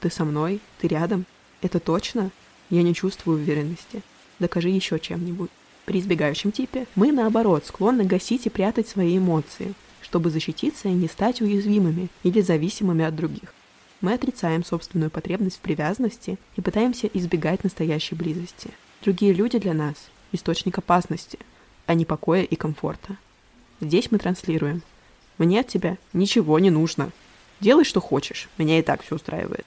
«Ты 0.00 0.10
со 0.10 0.24
мной? 0.24 0.60
Ты 0.80 0.88
рядом? 0.88 1.24
Это 1.62 1.78
точно? 1.78 2.32
Я 2.68 2.82
не 2.82 2.94
чувствую 2.94 3.38
уверенности. 3.38 4.02
Докажи 4.40 4.70
еще 4.70 4.98
чем-нибудь». 4.98 5.50
При 5.84 6.00
избегающем 6.00 6.50
типе 6.50 6.88
мы, 6.96 7.12
наоборот, 7.12 7.64
склонны 7.64 8.02
гасить 8.02 8.46
и 8.46 8.50
прятать 8.50 8.88
свои 8.88 9.18
эмоции, 9.18 9.74
чтобы 10.02 10.30
защититься 10.30 10.88
и 10.88 10.92
не 10.92 11.06
стать 11.06 11.40
уязвимыми 11.40 12.08
или 12.24 12.40
зависимыми 12.40 13.04
от 13.04 13.14
других. 13.14 13.54
Мы 14.00 14.14
отрицаем 14.14 14.64
собственную 14.64 15.12
потребность 15.12 15.58
в 15.58 15.60
привязанности 15.60 16.38
и 16.56 16.60
пытаемся 16.60 17.06
избегать 17.06 17.62
настоящей 17.62 18.16
близости. 18.16 18.72
Другие 19.02 19.32
люди 19.32 19.58
для 19.58 19.74
нас– 19.74 19.94
источник 20.32 20.78
опасности– 20.78 21.38
а 21.88 21.94
не 21.94 22.04
покоя 22.04 22.42
и 22.42 22.54
комфорта. 22.54 23.16
Здесь 23.80 24.10
мы 24.10 24.18
транслируем. 24.18 24.82
Мне 25.38 25.60
от 25.60 25.68
тебя 25.68 25.96
ничего 26.12 26.58
не 26.58 26.68
нужно. 26.68 27.10
Делай, 27.60 27.84
что 27.84 27.98
хочешь. 28.02 28.50
Меня 28.58 28.78
и 28.78 28.82
так 28.82 29.02
все 29.02 29.16
устраивает. 29.16 29.64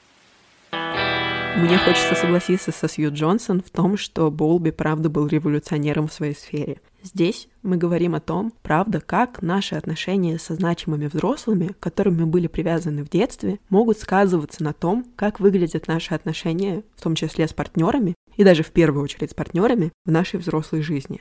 Мне 1.58 1.78
хочется 1.78 2.16
согласиться 2.16 2.72
со 2.72 2.88
Сью 2.88 3.12
Джонсон 3.14 3.62
в 3.62 3.70
том, 3.70 3.98
что 3.98 4.32
Болби 4.32 4.72
правда 4.72 5.10
был 5.10 5.28
революционером 5.28 6.08
в 6.08 6.14
своей 6.14 6.34
сфере. 6.34 6.80
Здесь 7.04 7.50
мы 7.62 7.76
говорим 7.76 8.16
о 8.16 8.22
том, 8.22 8.54
правда, 8.64 9.02
как 9.02 9.42
наши 9.42 9.76
отношения 9.76 10.40
со 10.40 10.56
значимыми 10.56 11.08
взрослыми, 11.08 11.68
к 11.68 11.80
которым 11.80 12.16
мы 12.18 12.26
были 12.26 12.48
привязаны 12.48 13.04
в 13.04 13.10
детстве, 13.10 13.60
могут 13.70 14.00
сказываться 14.00 14.64
на 14.64 14.72
том, 14.72 15.06
как 15.16 15.40
выглядят 15.40 15.88
наши 15.88 16.14
отношения, 16.14 16.84
в 16.96 17.02
том 17.02 17.16
числе 17.16 17.48
с 17.48 17.54
партнерами, 17.54 18.16
и 18.38 18.44
даже 18.44 18.64
в 18.64 18.72
первую 18.72 19.04
очередь 19.04 19.32
с 19.32 19.36
партнерами 19.36 19.92
в 20.06 20.12
нашей 20.12 20.40
взрослой 20.40 20.82
жизни. 20.82 21.20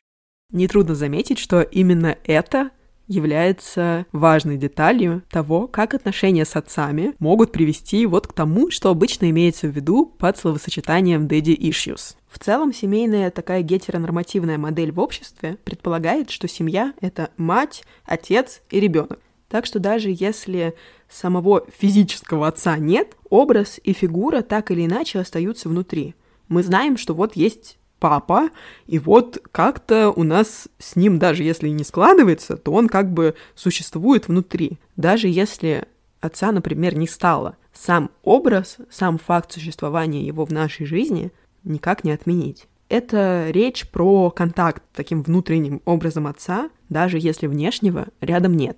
Нетрудно 0.53 0.95
заметить, 0.95 1.39
что 1.39 1.61
именно 1.61 2.17
это 2.25 2.71
является 3.11 4.07
важной 4.13 4.57
деталью 4.57 5.23
того, 5.29 5.67
как 5.67 5.95
отношения 5.95 6.45
с 6.45 6.55
отцами 6.55 7.15
могут 7.19 7.51
привести 7.51 8.07
вот 8.07 8.29
к 8.29 8.33
тому, 8.33 8.71
что 8.71 8.89
обычно 8.89 9.29
имеется 9.31 9.67
в 9.67 9.73
виду 9.73 10.07
под 10.07 10.39
словосочетанием 10.39 11.27
daddy 11.27 11.59
issues. 11.59 12.15
В 12.31 12.39
целом, 12.39 12.73
семейная 12.73 13.33
такая 13.33 13.63
гетеронормативная 13.63 14.59
модель 14.59 14.93
в 14.93 15.01
обществе 15.01 15.59
предполагает, 15.65 16.31
что 16.31 16.47
семья— 16.47 16.95
это 17.01 17.31
мать, 17.37 17.83
отец 18.05 18.63
и 18.71 18.79
ребенок. 18.79 19.19
Так 19.49 19.67
что 19.67 19.81
даже 19.81 20.11
если 20.11 20.77
самого 21.09 21.67
физического 21.77 22.47
отца 22.47 22.79
нет, 22.79 23.17
образ 23.29 23.81
и 23.83 23.93
фигура 23.93 24.43
так 24.43 24.71
или 24.71 24.87
иначе 24.87 25.19
остаются 25.19 25.69
внутри. 25.69 26.15
Мы 26.47 26.63
знаем, 26.63 26.97
что 26.97 27.15
вот 27.15 27.35
есть 27.35 27.80
папа, 28.01 28.51
и 28.87 28.99
вот 28.99 29.39
как-то 29.53 30.11
у 30.11 30.25
нас 30.25 30.69
с 30.79 30.97
ним, 30.97 31.19
даже 31.19 31.45
если 31.45 31.69
не 31.69 31.85
складывается, 31.85 32.57
то 32.57 32.73
он 32.73 32.89
как 32.89 33.13
бы 33.13 33.35
существует 33.55 34.27
внутри. 34.27 34.79
Даже 34.97 35.29
если 35.29 35.85
отца, 36.21 36.51
например, 36.51 36.97
не 36.97 37.07
стало, 37.07 37.57
сам 37.73 38.11
образ, 38.23 38.79
сам 38.91 39.19
факт 39.19 39.53
существования 39.53 40.23
его 40.23 40.45
в 40.45 40.53
нашей 40.53 40.87
жизни 40.87 41.31
никак 41.63 42.03
не 42.03 42.11
отменить. 42.11 42.67
Это 42.89 43.47
речь 43.51 43.89
про 43.89 44.31
контакт 44.31 44.83
таким 44.93 45.23
внутренним 45.23 45.81
образом 45.85 46.27
отца, 46.27 46.71
даже 46.89 47.19
если 47.19 47.47
внешнего 47.47 48.09
рядом 48.21 48.55
нет. 48.55 48.77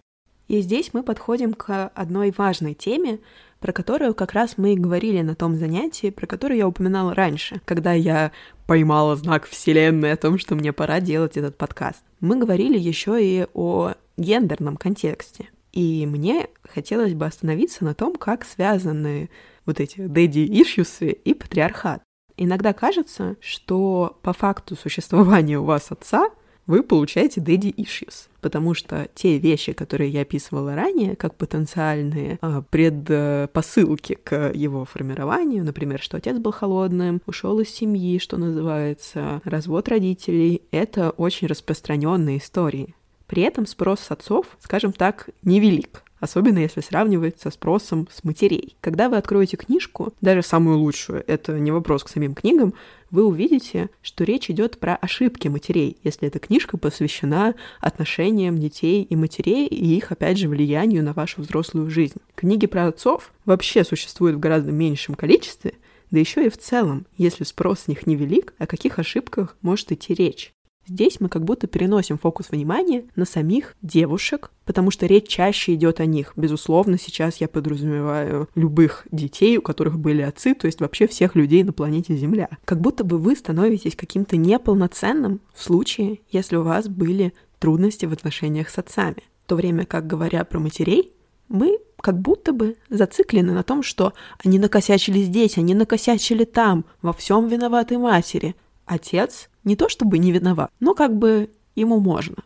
И 0.48 0.60
здесь 0.60 0.90
мы 0.92 1.02
подходим 1.02 1.54
к 1.54 1.88
одной 1.94 2.32
важной 2.36 2.74
теме, 2.74 3.20
про 3.62 3.72
которую 3.72 4.14
как 4.14 4.32
раз 4.32 4.58
мы 4.58 4.74
и 4.74 4.78
говорили 4.78 5.22
на 5.22 5.36
том 5.36 5.54
занятии, 5.54 6.10
про 6.10 6.26
которое 6.26 6.58
я 6.58 6.68
упоминала 6.68 7.14
раньше, 7.14 7.60
когда 7.64 7.92
я 7.92 8.32
поймала 8.66 9.14
знак 9.14 9.46
Вселенной 9.46 10.12
о 10.12 10.16
том, 10.16 10.36
что 10.38 10.56
мне 10.56 10.72
пора 10.72 11.00
делать 11.00 11.36
этот 11.36 11.56
подкаст. 11.56 12.02
Мы 12.20 12.36
говорили 12.36 12.76
еще 12.76 13.24
и 13.24 13.46
о 13.54 13.92
гендерном 14.16 14.76
контексте. 14.76 15.48
И 15.72 16.06
мне 16.06 16.48
хотелось 16.68 17.14
бы 17.14 17.24
остановиться 17.24 17.84
на 17.84 17.94
том, 17.94 18.16
как 18.16 18.44
связаны 18.44 19.30
вот 19.64 19.78
эти 19.78 20.00
issues 20.00 21.06
и 21.06 21.32
патриархат. 21.32 22.02
Иногда 22.36 22.72
кажется, 22.72 23.36
что 23.40 24.18
по 24.22 24.32
факту 24.32 24.74
существования 24.74 25.58
у 25.58 25.64
вас 25.64 25.92
отца 25.92 26.28
вы 26.72 26.82
получаете 26.82 27.42
daddy 27.42 27.74
issues. 27.74 28.28
Потому 28.40 28.72
что 28.72 29.06
те 29.14 29.36
вещи, 29.36 29.74
которые 29.74 30.08
я 30.08 30.22
описывала 30.22 30.74
ранее, 30.74 31.16
как 31.16 31.34
потенциальные 31.34 32.38
а, 32.40 32.62
предпосылки 32.62 34.14
к 34.14 34.52
его 34.54 34.86
формированию, 34.86 35.64
например, 35.64 36.00
что 36.00 36.16
отец 36.16 36.38
был 36.38 36.50
холодным, 36.50 37.20
ушел 37.26 37.60
из 37.60 37.68
семьи, 37.68 38.18
что 38.18 38.38
называется, 38.38 39.42
развод 39.44 39.86
родителей, 39.88 40.62
это 40.70 41.10
очень 41.10 41.46
распространенные 41.46 42.38
истории. 42.38 42.94
При 43.26 43.42
этом 43.42 43.66
спрос 43.66 44.00
с 44.00 44.10
отцов, 44.10 44.46
скажем 44.58 44.92
так, 44.92 45.28
невелик 45.42 46.02
особенно 46.22 46.58
если 46.58 46.80
сравнивать 46.80 47.40
со 47.40 47.50
спросом 47.50 48.08
с 48.12 48.22
матерей. 48.22 48.76
Когда 48.80 49.08
вы 49.08 49.16
откроете 49.16 49.56
книжку, 49.56 50.14
даже 50.20 50.42
самую 50.42 50.78
лучшую, 50.78 51.24
это 51.26 51.58
не 51.58 51.72
вопрос 51.72 52.04
к 52.04 52.08
самим 52.08 52.34
книгам, 52.34 52.74
вы 53.10 53.26
увидите, 53.26 53.90
что 54.02 54.22
речь 54.22 54.48
идет 54.48 54.78
про 54.78 54.94
ошибки 54.94 55.48
матерей, 55.48 55.96
если 56.04 56.28
эта 56.28 56.38
книжка 56.38 56.78
посвящена 56.78 57.56
отношениям 57.80 58.56
детей 58.56 59.02
и 59.02 59.16
матерей 59.16 59.66
и 59.66 59.96
их, 59.96 60.12
опять 60.12 60.38
же, 60.38 60.48
влиянию 60.48 61.02
на 61.02 61.12
вашу 61.12 61.42
взрослую 61.42 61.90
жизнь. 61.90 62.20
Книги 62.36 62.66
про 62.66 62.86
отцов 62.86 63.32
вообще 63.44 63.82
существуют 63.82 64.36
в 64.36 64.40
гораздо 64.40 64.70
меньшем 64.70 65.16
количестве, 65.16 65.74
да 66.12 66.20
еще 66.20 66.46
и 66.46 66.50
в 66.50 66.56
целом, 66.56 67.06
если 67.18 67.42
спрос 67.42 67.80
с 67.80 67.88
них 67.88 68.06
невелик, 68.06 68.54
о 68.58 68.68
каких 68.68 69.00
ошибках 69.00 69.56
может 69.60 69.90
идти 69.90 70.14
речь. 70.14 70.54
Здесь 70.86 71.20
мы 71.20 71.28
как 71.28 71.44
будто 71.44 71.66
переносим 71.66 72.18
фокус 72.18 72.50
внимания 72.50 73.04
на 73.14 73.24
самих 73.24 73.76
девушек, 73.82 74.50
потому 74.64 74.90
что 74.90 75.06
речь 75.06 75.28
чаще 75.28 75.74
идет 75.74 76.00
о 76.00 76.06
них. 76.06 76.32
Безусловно, 76.36 76.98
сейчас 76.98 77.36
я 77.36 77.48
подразумеваю 77.48 78.48
любых 78.54 79.06
детей, 79.12 79.56
у 79.58 79.62
которых 79.62 79.98
были 79.98 80.22
отцы, 80.22 80.54
то 80.54 80.66
есть 80.66 80.80
вообще 80.80 81.06
всех 81.06 81.36
людей 81.36 81.62
на 81.62 81.72
планете 81.72 82.16
Земля. 82.16 82.48
Как 82.64 82.80
будто 82.80 83.04
бы 83.04 83.18
вы 83.18 83.36
становитесь 83.36 83.94
каким-то 83.94 84.36
неполноценным 84.36 85.40
в 85.54 85.62
случае, 85.62 86.20
если 86.30 86.56
у 86.56 86.62
вас 86.62 86.88
были 86.88 87.32
трудности 87.58 88.06
в 88.06 88.12
отношениях 88.12 88.68
с 88.68 88.78
отцами. 88.78 89.22
В 89.44 89.48
то 89.48 89.56
время 89.56 89.86
как, 89.86 90.06
говоря 90.06 90.44
про 90.44 90.58
матерей, 90.58 91.12
мы 91.48 91.78
как 92.00 92.18
будто 92.18 92.52
бы 92.52 92.76
зациклены 92.88 93.52
на 93.52 93.62
том, 93.62 93.82
что 93.82 94.12
они 94.44 94.58
накосячили 94.58 95.20
здесь, 95.22 95.56
они 95.58 95.74
накосячили 95.74 96.44
там, 96.44 96.84
во 97.00 97.12
всем 97.12 97.46
виноваты 97.46 97.98
матери. 97.98 98.56
Отец 98.84 99.48
не 99.64 99.76
то 99.76 99.88
чтобы 99.88 100.18
не 100.18 100.32
виноват, 100.32 100.70
но 100.80 100.94
как 100.94 101.16
бы 101.16 101.50
ему 101.74 102.00
можно. 102.00 102.36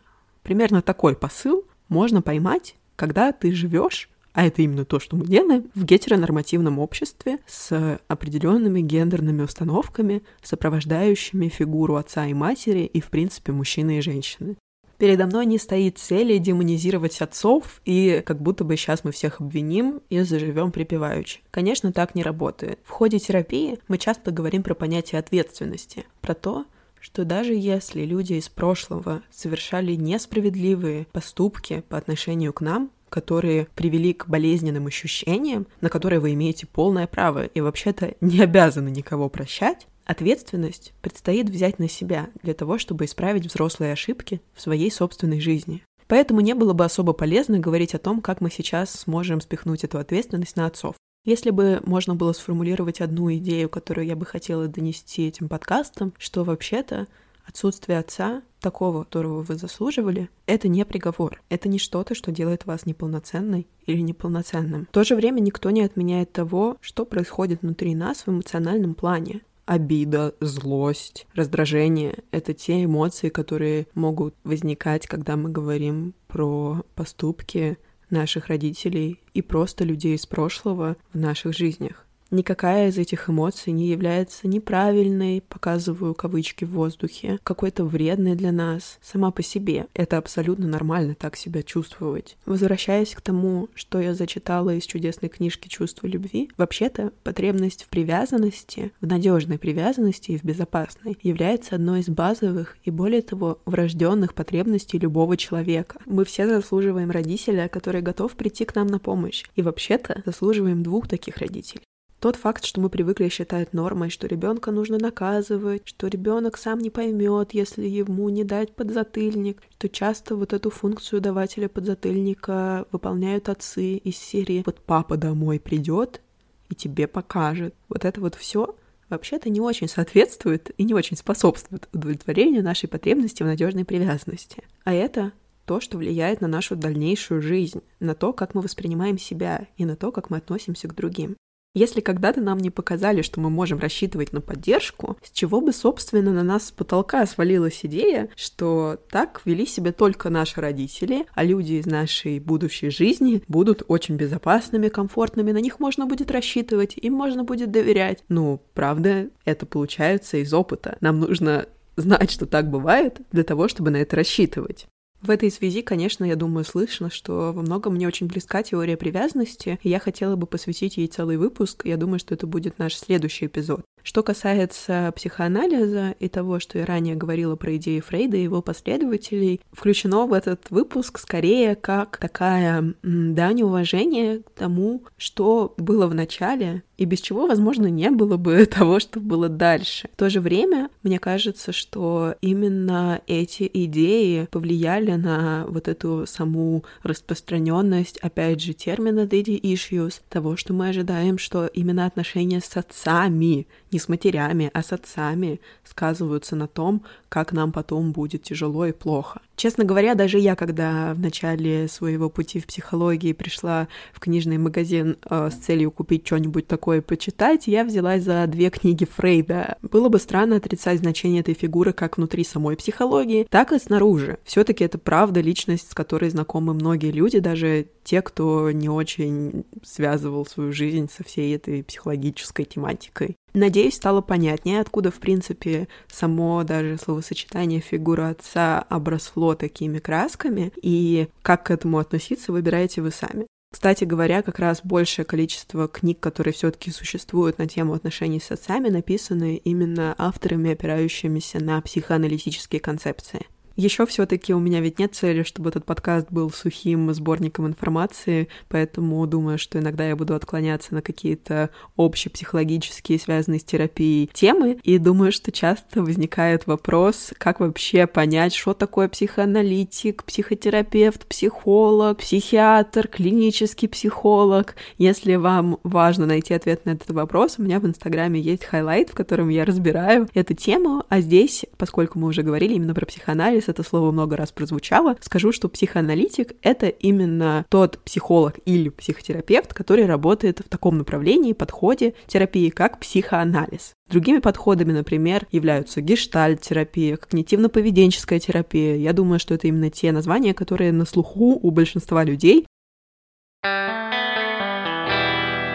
Примерно 0.43 0.81
такой 0.81 1.15
посыл 1.15 1.65
можно 1.89 2.21
поймать, 2.21 2.75
когда 2.95 3.31
ты 3.31 3.51
живешь 3.51 4.09
а 4.37 4.45
это 4.45 4.61
именно 4.61 4.85
то, 4.85 4.99
что 4.99 5.15
мы 5.15 5.25
делаем 5.25 5.71
в 5.73 5.83
гетеронормативном 5.83 6.77
обществе 6.77 7.39
с 7.47 7.99
определенными 8.07 8.81
гендерными 8.81 9.41
установками, 9.41 10.21
сопровождающими 10.43 11.47
фигуру 11.47 11.95
отца 11.95 12.27
и 12.27 12.35
матери 12.35 12.81
и, 12.81 13.01
в 13.01 13.07
принципе, 13.07 13.51
мужчины 13.51 13.97
и 13.97 14.01
женщины. 14.01 14.55
Передо 14.99 15.25
мной 15.25 15.47
не 15.47 15.57
стоит 15.57 15.97
цели 15.97 16.37
демонизировать 16.37 17.19
отцов, 17.19 17.81
и 17.83 18.21
как 18.23 18.39
будто 18.39 18.63
бы 18.63 18.77
сейчас 18.77 19.03
мы 19.03 19.11
всех 19.11 19.41
обвиним 19.41 20.01
и 20.09 20.19
заживем 20.19 20.71
припеваючи. 20.71 21.39
Конечно, 21.49 21.91
так 21.91 22.13
не 22.13 22.21
работает. 22.21 22.77
В 22.83 22.91
ходе 22.91 23.17
терапии 23.17 23.79
мы 23.87 23.97
часто 23.97 24.29
говорим 24.29 24.61
про 24.61 24.75
понятие 24.75 25.17
ответственности, 25.17 26.05
про 26.21 26.35
то, 26.35 26.65
что 26.99 27.25
даже 27.25 27.53
если 27.53 28.03
люди 28.03 28.33
из 28.33 28.49
прошлого 28.49 29.21
совершали 29.31 29.93
несправедливые 29.95 31.07
поступки 31.11 31.83
по 31.89 31.97
отношению 31.97 32.53
к 32.53 32.61
нам, 32.61 32.91
которые 33.09 33.67
привели 33.75 34.13
к 34.13 34.27
болезненным 34.27 34.87
ощущениям, 34.87 35.67
на 35.81 35.89
которые 35.89 36.19
вы 36.19 36.33
имеете 36.33 36.67
полное 36.67 37.07
право 37.07 37.45
и 37.45 37.61
вообще-то 37.61 38.15
не 38.21 38.41
обязаны 38.41 38.89
никого 38.89 39.29
прощать, 39.29 39.87
ответственность 40.05 40.93
предстоит 41.01 41.49
взять 41.49 41.79
на 41.79 41.89
себя 41.89 42.29
для 42.43 42.53
того, 42.53 42.77
чтобы 42.77 43.05
исправить 43.05 43.45
взрослые 43.45 43.93
ошибки 43.93 44.41
в 44.53 44.61
своей 44.61 44.91
собственной 44.91 45.39
жизни. 45.39 45.83
Поэтому 46.07 46.39
не 46.39 46.53
было 46.53 46.73
бы 46.73 46.85
особо 46.85 47.13
полезно 47.13 47.59
говорить 47.59 47.93
о 47.93 47.99
том, 47.99 48.21
как 48.21 48.39
мы 48.39 48.49
сейчас 48.49 48.91
сможем 48.91 49.41
спихнуть 49.41 49.83
эту 49.83 49.99
ответственность 49.99 50.55
на 50.55 50.65
отцов. 50.65 50.95
Если 51.27 51.49
бы 51.49 51.81
можно 51.83 52.15
было 52.15 52.31
сформулировать 52.31 53.01
одну 53.01 53.29
идею, 53.33 53.67
которую 53.67 54.07
я 54.07 54.15
бы 54.15 54.25
хотела 54.25 54.69
донести 54.69 55.27
этим 55.27 55.49
подкастом, 55.49 56.13
что 56.17 56.45
вообще-то 56.45 57.07
отсутствие 57.45 57.99
отца, 57.99 58.43
такого, 58.61 59.03
которого 59.03 59.41
вы 59.43 59.55
заслуживали, 59.55 60.29
это 60.45 60.69
не 60.69 60.85
приговор. 60.85 61.41
Это 61.49 61.67
не 61.67 61.79
что-то, 61.79 62.15
что 62.15 62.31
делает 62.31 62.65
вас 62.65 62.85
неполноценной 62.85 63.67
или 63.85 63.99
неполноценным. 63.99 64.85
В 64.85 64.93
то 64.93 65.03
же 65.03 65.17
время 65.17 65.41
никто 65.41 65.69
не 65.69 65.81
отменяет 65.81 66.31
того, 66.31 66.77
что 66.79 67.03
происходит 67.03 67.61
внутри 67.61 67.93
нас 67.93 68.19
в 68.25 68.29
эмоциональном 68.29 68.95
плане. 68.95 69.41
Обида, 69.65 70.33
злость, 70.39 71.27
раздражение— 71.35 72.19
это 72.31 72.53
те 72.53 72.85
эмоции, 72.85 73.27
которые 73.27 73.87
могут 73.95 74.33
возникать, 74.45 75.07
когда 75.07 75.35
мы 75.35 75.49
говорим 75.49 76.13
про 76.29 76.83
поступки, 76.95 77.77
наших 78.09 78.47
родителей 78.47 79.19
и 79.33 79.41
просто 79.41 79.83
людей 79.83 80.15
из 80.15 80.25
прошлого 80.25 80.97
в 81.13 81.17
наших 81.17 81.55
жизнях. 81.55 82.06
Никакая 82.29 82.89
из 82.89 82.97
этих 82.97 83.29
эмоций 83.29 83.71
не 83.71 83.87
является 83.87 84.47
неправильной, 84.47 85.41
показываю 85.41 86.13
кавычки 86.13 86.65
в 86.65 86.71
воздухе, 86.71 87.39
какой-то 87.43 87.85
вредной 87.85 88.35
для 88.35 88.51
нас 88.51 88.99
сама 89.01 89.31
по 89.31 89.41
себе. 89.41 89.87
Это 89.93 90.17
абсолютно 90.17 90.67
нормально 90.67 91.15
так 91.15 91.37
себя 91.37 91.63
чувствовать. 91.63 92.35
Возвращаясь 92.45 93.15
к 93.15 93.21
тому, 93.21 93.69
что 93.75 94.01
я 94.01 94.13
зачитала 94.13 94.75
из 94.75 94.85
чудесной 94.85 95.29
книжки 95.29 95.69
«Чувство 95.69 96.07
любви», 96.07 96.49
вообще-то 96.57 97.13
потребность 97.23 97.83
в 97.83 97.87
привязанности, 97.87 98.91
в 98.99 99.07
надежной 99.07 99.57
привязанности 99.57 100.31
и 100.31 100.37
в 100.37 100.43
безопасной, 100.43 101.17
является 101.23 101.75
одной 101.75 102.01
из 102.01 102.09
базовых 102.09 102.77
и, 102.83 102.91
более 102.91 103.21
того, 103.21 103.59
врожденных 103.65 104.33
потребностей 104.33 104.99
любого 104.99 105.37
человека. 105.37 105.99
Мы 106.05 106.25
все 106.25 106.47
заслуживаем 106.47 107.09
родителя, 107.09 107.69
который 107.69 108.01
готов 108.01 108.33
прийти 108.33 108.65
к 108.65 108.75
нам 108.75 108.87
на 108.87 108.99
помощь. 108.99 109.45
И 109.55 109.61
вообще-то 109.61 110.23
заслуживаем 110.25 110.83
двух 110.83 111.07
таких 111.07 111.37
родителей. 111.37 111.83
Тот 112.19 112.35
факт, 112.35 112.65
что 112.65 112.81
мы 112.81 112.89
привыкли 112.89 113.29
считать 113.29 113.73
нормой, 113.73 114.09
что 114.09 114.25
ребенка 114.25 114.71
нужно 114.71 114.97
наказывать, 114.97 115.83
что 115.85 116.07
ребенок 116.07 116.57
сам 116.57 116.79
не 116.79 116.89
поймет, 116.89 117.53
если 117.53 117.85
ему 117.85 118.27
не 118.29 118.43
дать 118.43 118.75
подзатыльник, 118.75 119.61
что 119.77 119.87
часто 119.87 120.35
вот 120.35 120.51
эту 120.51 120.71
функцию 120.71 121.21
давателя 121.21 121.69
подзатыльника 121.69 122.87
выполняют 122.91 123.49
отцы 123.49 123.97
из 123.97 124.17
серии 124.17 124.63
«Вот 124.65 124.79
папа 124.79 125.15
домой 125.15 125.59
придет 125.59 126.21
и 126.69 126.75
тебе 126.75 127.07
покажет». 127.07 127.75
Вот 127.87 128.03
это 128.03 128.19
вот 128.19 128.33
все 128.33 128.75
вообще-то 129.09 129.51
не 129.51 129.61
очень 129.61 129.87
соответствует 129.87 130.71
и 130.75 130.83
не 130.85 130.95
очень 130.95 131.17
способствует 131.17 131.87
удовлетворению 131.93 132.63
нашей 132.63 132.89
потребности 132.89 133.43
в 133.43 133.45
надежной 133.45 133.85
привязанности. 133.85 134.63
А 134.85 134.91
это 134.91 135.33
то, 135.65 135.79
что 135.79 135.99
влияет 135.99 136.41
на 136.41 136.47
нашу 136.47 136.75
дальнейшую 136.75 137.43
жизнь, 137.43 137.81
на 137.99 138.15
то, 138.15 138.33
как 138.33 138.55
мы 138.55 138.61
воспринимаем 138.61 139.19
себя 139.19 139.67
и 139.77 139.85
на 139.85 139.95
то, 139.95 140.11
как 140.11 140.31
мы 140.31 140.37
относимся 140.37 140.87
к 140.87 140.95
другим. 140.95 141.37
Если 141.77 142.01
когда-то 142.01 142.41
нам 142.41 142.57
не 142.57 142.71
показали, 142.71 143.21
что 143.21 143.39
мы 143.39 143.51
можем 143.51 143.77
рассчитывать 143.77 144.33
на 144.33 144.41
поддержку, 144.41 145.15
с 145.21 145.29
чего 145.29 145.61
бы, 145.61 145.71
собственно, 145.71 146.33
на 146.33 146.41
нас 146.41 146.69
с 146.69 146.71
потолка 146.71 147.23
свалилась 147.27 147.81
идея, 147.83 148.29
что 148.35 148.97
так 149.11 149.43
вели 149.45 149.67
себя 149.67 149.91
только 149.91 150.31
наши 150.31 150.59
родители, 150.59 151.27
а 151.35 151.43
люди 151.43 151.73
из 151.73 151.85
нашей 151.85 152.39
будущей 152.39 152.89
жизни 152.89 153.43
будут 153.47 153.83
очень 153.89 154.15
безопасными, 154.15 154.87
комфортными, 154.87 155.51
на 155.51 155.59
них 155.59 155.79
можно 155.79 156.07
будет 156.07 156.31
рассчитывать, 156.31 156.97
им 156.97 157.13
можно 157.13 157.43
будет 157.43 157.69
доверять. 157.69 158.23
Ну, 158.27 158.59
правда, 158.73 159.29
это 159.45 159.67
получается 159.67 160.37
из 160.37 160.51
опыта. 160.55 160.97
Нам 160.99 161.19
нужно 161.19 161.67
знать, 161.95 162.31
что 162.31 162.47
так 162.47 162.71
бывает, 162.71 163.21
для 163.31 163.43
того, 163.43 163.67
чтобы 163.67 163.91
на 163.91 163.97
это 163.97 164.15
рассчитывать. 164.15 164.87
В 165.21 165.31
этой 165.31 165.51
связи, 165.51 165.81
конечно, 165.81 166.23
я 166.23 166.35
думаю, 166.35 166.63
слышно, 166.63 167.09
что 167.09 167.51
во 167.51 167.61
многом 167.61 167.95
мне 167.95 168.07
очень 168.07 168.27
близка 168.27 168.61
теория 168.61 168.97
привязанности, 168.97 169.79
и 169.81 169.89
я 169.89 169.99
хотела 169.99 170.35
бы 170.35 170.45
посвятить 170.45 170.97
ей 170.97 171.07
целый 171.07 171.37
выпуск. 171.37 171.85
Я 171.85 171.97
думаю, 171.97 172.19
что 172.19 172.35
это 172.35 172.45
будет 172.45 172.77
наш 172.77 172.95
следующий 172.95 173.47
эпизод. 173.47 173.81
Что 174.03 174.23
касается 174.23 175.11
психоанализа 175.15 176.15
и 176.19 176.29
того, 176.29 176.59
что 176.59 176.77
я 176.77 176.85
ранее 176.85 177.15
говорила 177.15 177.55
про 177.55 177.75
идеи 177.75 177.99
Фрейда 177.99 178.37
и 178.37 178.43
его 178.43 178.61
последователей, 178.61 179.61
включено 179.71 180.25
в 180.25 180.33
этот 180.33 180.69
выпуск 180.69 181.19
скорее 181.19 181.75
как 181.75 182.17
такая 182.17 182.93
дань 183.03 183.61
уважения 183.63 184.39
к 184.39 184.51
тому, 184.51 185.03
что 185.17 185.73
было 185.77 186.07
в 186.07 186.15
начале, 186.15 186.83
и 186.97 187.05
без 187.05 187.21
чего, 187.21 187.47
возможно, 187.47 187.87
не 187.87 188.09
было 188.09 188.37
бы 188.37 188.65
того, 188.71 188.99
что 188.99 189.19
было 189.19 189.49
дальше. 189.49 190.09
В 190.13 190.17
то 190.17 190.29
же 190.29 190.41
время, 190.41 190.89
мне 191.03 191.19
кажется, 191.19 191.71
что 191.71 192.35
именно 192.41 193.21
эти 193.27 193.69
идеи 193.71 194.47
повлияли 194.51 195.11
на 195.11 195.65
вот 195.67 195.87
эту 195.87 196.25
саму 196.25 196.83
распространенность, 197.03 198.17
опять 198.17 198.61
же, 198.61 198.73
термина 198.73 199.21
daddy 199.21 199.59
issues, 199.61 200.21
того, 200.29 200.55
что 200.55 200.73
мы 200.73 200.89
ожидаем, 200.89 201.37
что 201.37 201.67
именно 201.67 202.05
отношения 202.05 202.61
с 202.61 202.75
отцами 202.75 203.67
не 203.91 203.99
с 203.99 204.09
матерями, 204.09 204.69
а 204.73 204.83
с 204.83 204.91
отцами 204.91 205.59
сказываются 205.83 206.55
на 206.55 206.67
том, 206.67 207.03
как 207.29 207.51
нам 207.51 207.71
потом 207.71 208.11
будет 208.11 208.43
тяжело 208.43 208.85
и 208.85 208.91
плохо. 208.91 209.41
Честно 209.55 209.83
говоря, 209.83 210.13
даже 210.13 210.37
я, 210.37 210.55
когда 210.55 211.13
в 211.13 211.19
начале 211.19 211.87
своего 211.87 212.29
пути 212.29 212.59
в 212.59 212.67
психологии 212.67 213.33
пришла 213.33 213.87
в 214.13 214.19
книжный 214.19 214.57
магазин 214.57 215.17
э, 215.29 215.49
с 215.51 215.55
целью 215.55 215.89
купить 215.91 216.25
что-нибудь 216.27 216.67
такое 216.67 217.01
почитать, 217.01 217.67
я 217.67 217.83
взялась 217.83 218.23
за 218.23 218.45
две 218.47 218.69
книги 218.69 219.05
Фрейда. 219.05 219.77
Было 219.81 220.09
бы 220.09 220.19
странно 220.19 220.57
отрицать 220.57 220.99
значение 220.99 221.41
этой 221.41 221.55
фигуры 221.55 221.93
как 221.93 222.17
внутри 222.17 222.43
самой 222.43 222.75
психологии, 222.75 223.47
так 223.49 223.71
и 223.71 223.79
снаружи. 223.79 224.37
Все-таки 224.43 224.83
это 224.83 224.99
правда 224.99 225.41
личность, 225.41 225.91
с 225.91 225.95
которой 225.95 226.29
знакомы 226.29 226.73
многие 226.73 227.11
люди, 227.11 227.39
даже 227.39 227.87
те, 228.03 228.21
кто 228.21 228.71
не 228.71 228.89
очень 228.89 229.65
связывал 229.83 230.45
свою 230.45 230.71
жизнь 230.71 231.09
со 231.09 231.23
всей 231.23 231.55
этой 231.55 231.83
психологической 231.83 232.65
тематикой. 232.65 233.35
Надеюсь, 233.57 233.95
стало 233.95 234.21
понятнее, 234.21 234.81
откуда, 234.81 235.09
в 235.09 235.15
принципе, 235.15 235.87
само 236.07 236.63
даже 236.63 236.95
словосочетание 236.99 237.79
фигура 237.79 238.29
отца 238.29 238.85
обросло 238.87 239.55
такими 239.55 239.97
красками, 239.97 240.71
и 240.79 241.27
как 241.41 241.65
к 241.65 241.71
этому 241.71 241.97
относиться, 241.97 242.51
выбираете 242.51 243.01
вы 243.01 243.09
сами. 243.09 243.47
Кстати 243.73 244.03
говоря, 244.03 244.43
как 244.43 244.59
раз 244.59 244.81
большее 244.83 245.25
количество 245.25 245.87
книг, 245.87 246.19
которые 246.19 246.53
все-таки 246.53 246.91
существуют 246.91 247.57
на 247.57 247.67
тему 247.67 247.95
отношений 247.95 248.39
с 248.39 248.51
отцами, 248.51 248.89
написаны 248.89 249.55
именно 249.55 250.13
авторами, 250.19 250.73
опирающимися 250.73 251.59
на 251.59 251.81
психоаналитические 251.81 252.79
концепции. 252.79 253.47
Еще 253.77 254.07
все-таки 254.07 254.55
у 254.55 254.59
меня 254.59 254.81
ведь 254.81 254.97
нет 254.97 255.13
цели, 255.13 255.43
чтобы 255.43 255.69
этот 255.69 255.85
подкаст 255.85 256.31
был 256.31 256.49
сухим 256.49 257.13
сборником 257.13 257.67
информации, 257.67 258.47
поэтому 258.69 259.25
думаю, 259.27 259.59
что 259.59 259.77
иногда 259.77 260.07
я 260.07 260.15
буду 260.15 260.33
отклоняться 260.33 260.95
на 260.95 261.03
какие-то 261.03 261.69
общепсихологические, 261.95 263.19
связанные 263.19 263.59
с 263.59 263.63
терапией 263.63 264.31
темы, 264.33 264.79
и 264.81 264.97
думаю, 264.97 265.31
что 265.31 265.51
часто 265.51 266.01
возникает 266.01 266.65
вопрос, 266.65 267.33
как 267.37 267.59
вообще 267.59 268.07
понять, 268.07 268.55
что 268.55 268.73
такое 268.73 269.09
психоаналитик, 269.09 270.23
психотерапевт, 270.23 271.27
психолог, 271.27 272.17
психиатр, 272.17 273.07
клинический 273.07 273.87
психолог. 273.87 274.75
Если 274.97 275.35
вам 275.35 275.77
важно 275.83 276.25
найти 276.25 276.55
ответ 276.55 276.83
на 276.85 276.91
этот 276.91 277.11
вопрос, 277.11 277.59
у 277.59 277.61
меня 277.61 277.79
в 277.79 277.85
Инстаграме 277.85 278.39
есть 278.39 278.65
highlight, 278.65 279.11
в 279.11 279.13
котором 279.13 279.49
я 279.49 279.65
разбираю 279.65 280.27
эту 280.33 280.55
тему, 280.55 281.03
а 281.09 281.21
здесь, 281.21 281.63
поскольку 281.77 282.17
мы 282.17 282.29
уже 282.29 282.41
говорили 282.41 282.73
именно 282.73 282.95
про 282.95 283.05
психоанализ, 283.05 283.66
это 283.69 283.83
слово 283.83 284.11
много 284.11 284.35
раз 284.35 284.51
прозвучало, 284.51 285.15
скажу, 285.21 285.51
что 285.51 285.69
психоаналитик— 285.69 286.53
это 286.61 286.87
именно 286.87 287.65
тот 287.69 287.99
психолог 287.99 288.55
или 288.65 288.89
психотерапевт, 288.89 289.73
который 289.73 290.05
работает 290.05 290.59
в 290.59 290.69
таком 290.69 290.97
направлении, 290.97 291.53
подходе 291.53 292.13
терапии, 292.27 292.69
как 292.69 292.99
психоанализ. 292.99 293.93
Другими 294.09 294.39
подходами, 294.39 294.93
например, 294.93 295.47
являются 295.51 296.01
гештальт-терапия, 296.01 297.17
когнитивно-поведенческая 297.17 298.39
терапия. 298.39 298.95
Я 298.95 299.13
думаю, 299.13 299.39
что 299.39 299.53
это 299.53 299.67
именно 299.67 299.89
те 299.89 300.11
названия, 300.11 300.53
которые 300.53 300.91
на 300.91 301.05
слуху 301.05 301.59
у 301.61 301.71
большинства 301.71 302.23
людей. 302.23 302.65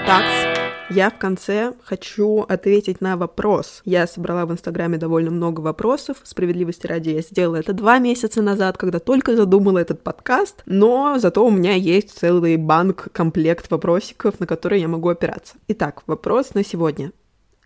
Такс 0.06 0.51
я 0.94 1.10
в 1.10 1.18
конце 1.18 1.72
хочу 1.82 2.40
ответить 2.40 3.00
на 3.00 3.16
вопрос. 3.16 3.80
Я 3.84 4.06
собрала 4.06 4.44
в 4.44 4.52
Инстаграме 4.52 4.98
довольно 4.98 5.30
много 5.30 5.60
вопросов. 5.60 6.18
Справедливости 6.22 6.86
ради, 6.86 7.10
я 7.10 7.22
сделала 7.22 7.56
это 7.56 7.72
два 7.72 7.98
месяца 7.98 8.42
назад, 8.42 8.76
когда 8.76 8.98
только 8.98 9.34
задумала 9.34 9.78
этот 9.78 10.02
подкаст. 10.02 10.62
Но 10.66 11.18
зато 11.18 11.44
у 11.44 11.50
меня 11.50 11.74
есть 11.74 12.10
целый 12.10 12.56
банк, 12.56 13.08
комплект 13.12 13.70
вопросиков, 13.70 14.38
на 14.38 14.46
которые 14.46 14.82
я 14.82 14.88
могу 14.88 15.08
опираться. 15.08 15.54
Итак, 15.68 16.02
вопрос 16.06 16.54
на 16.54 16.64
сегодня. 16.64 17.12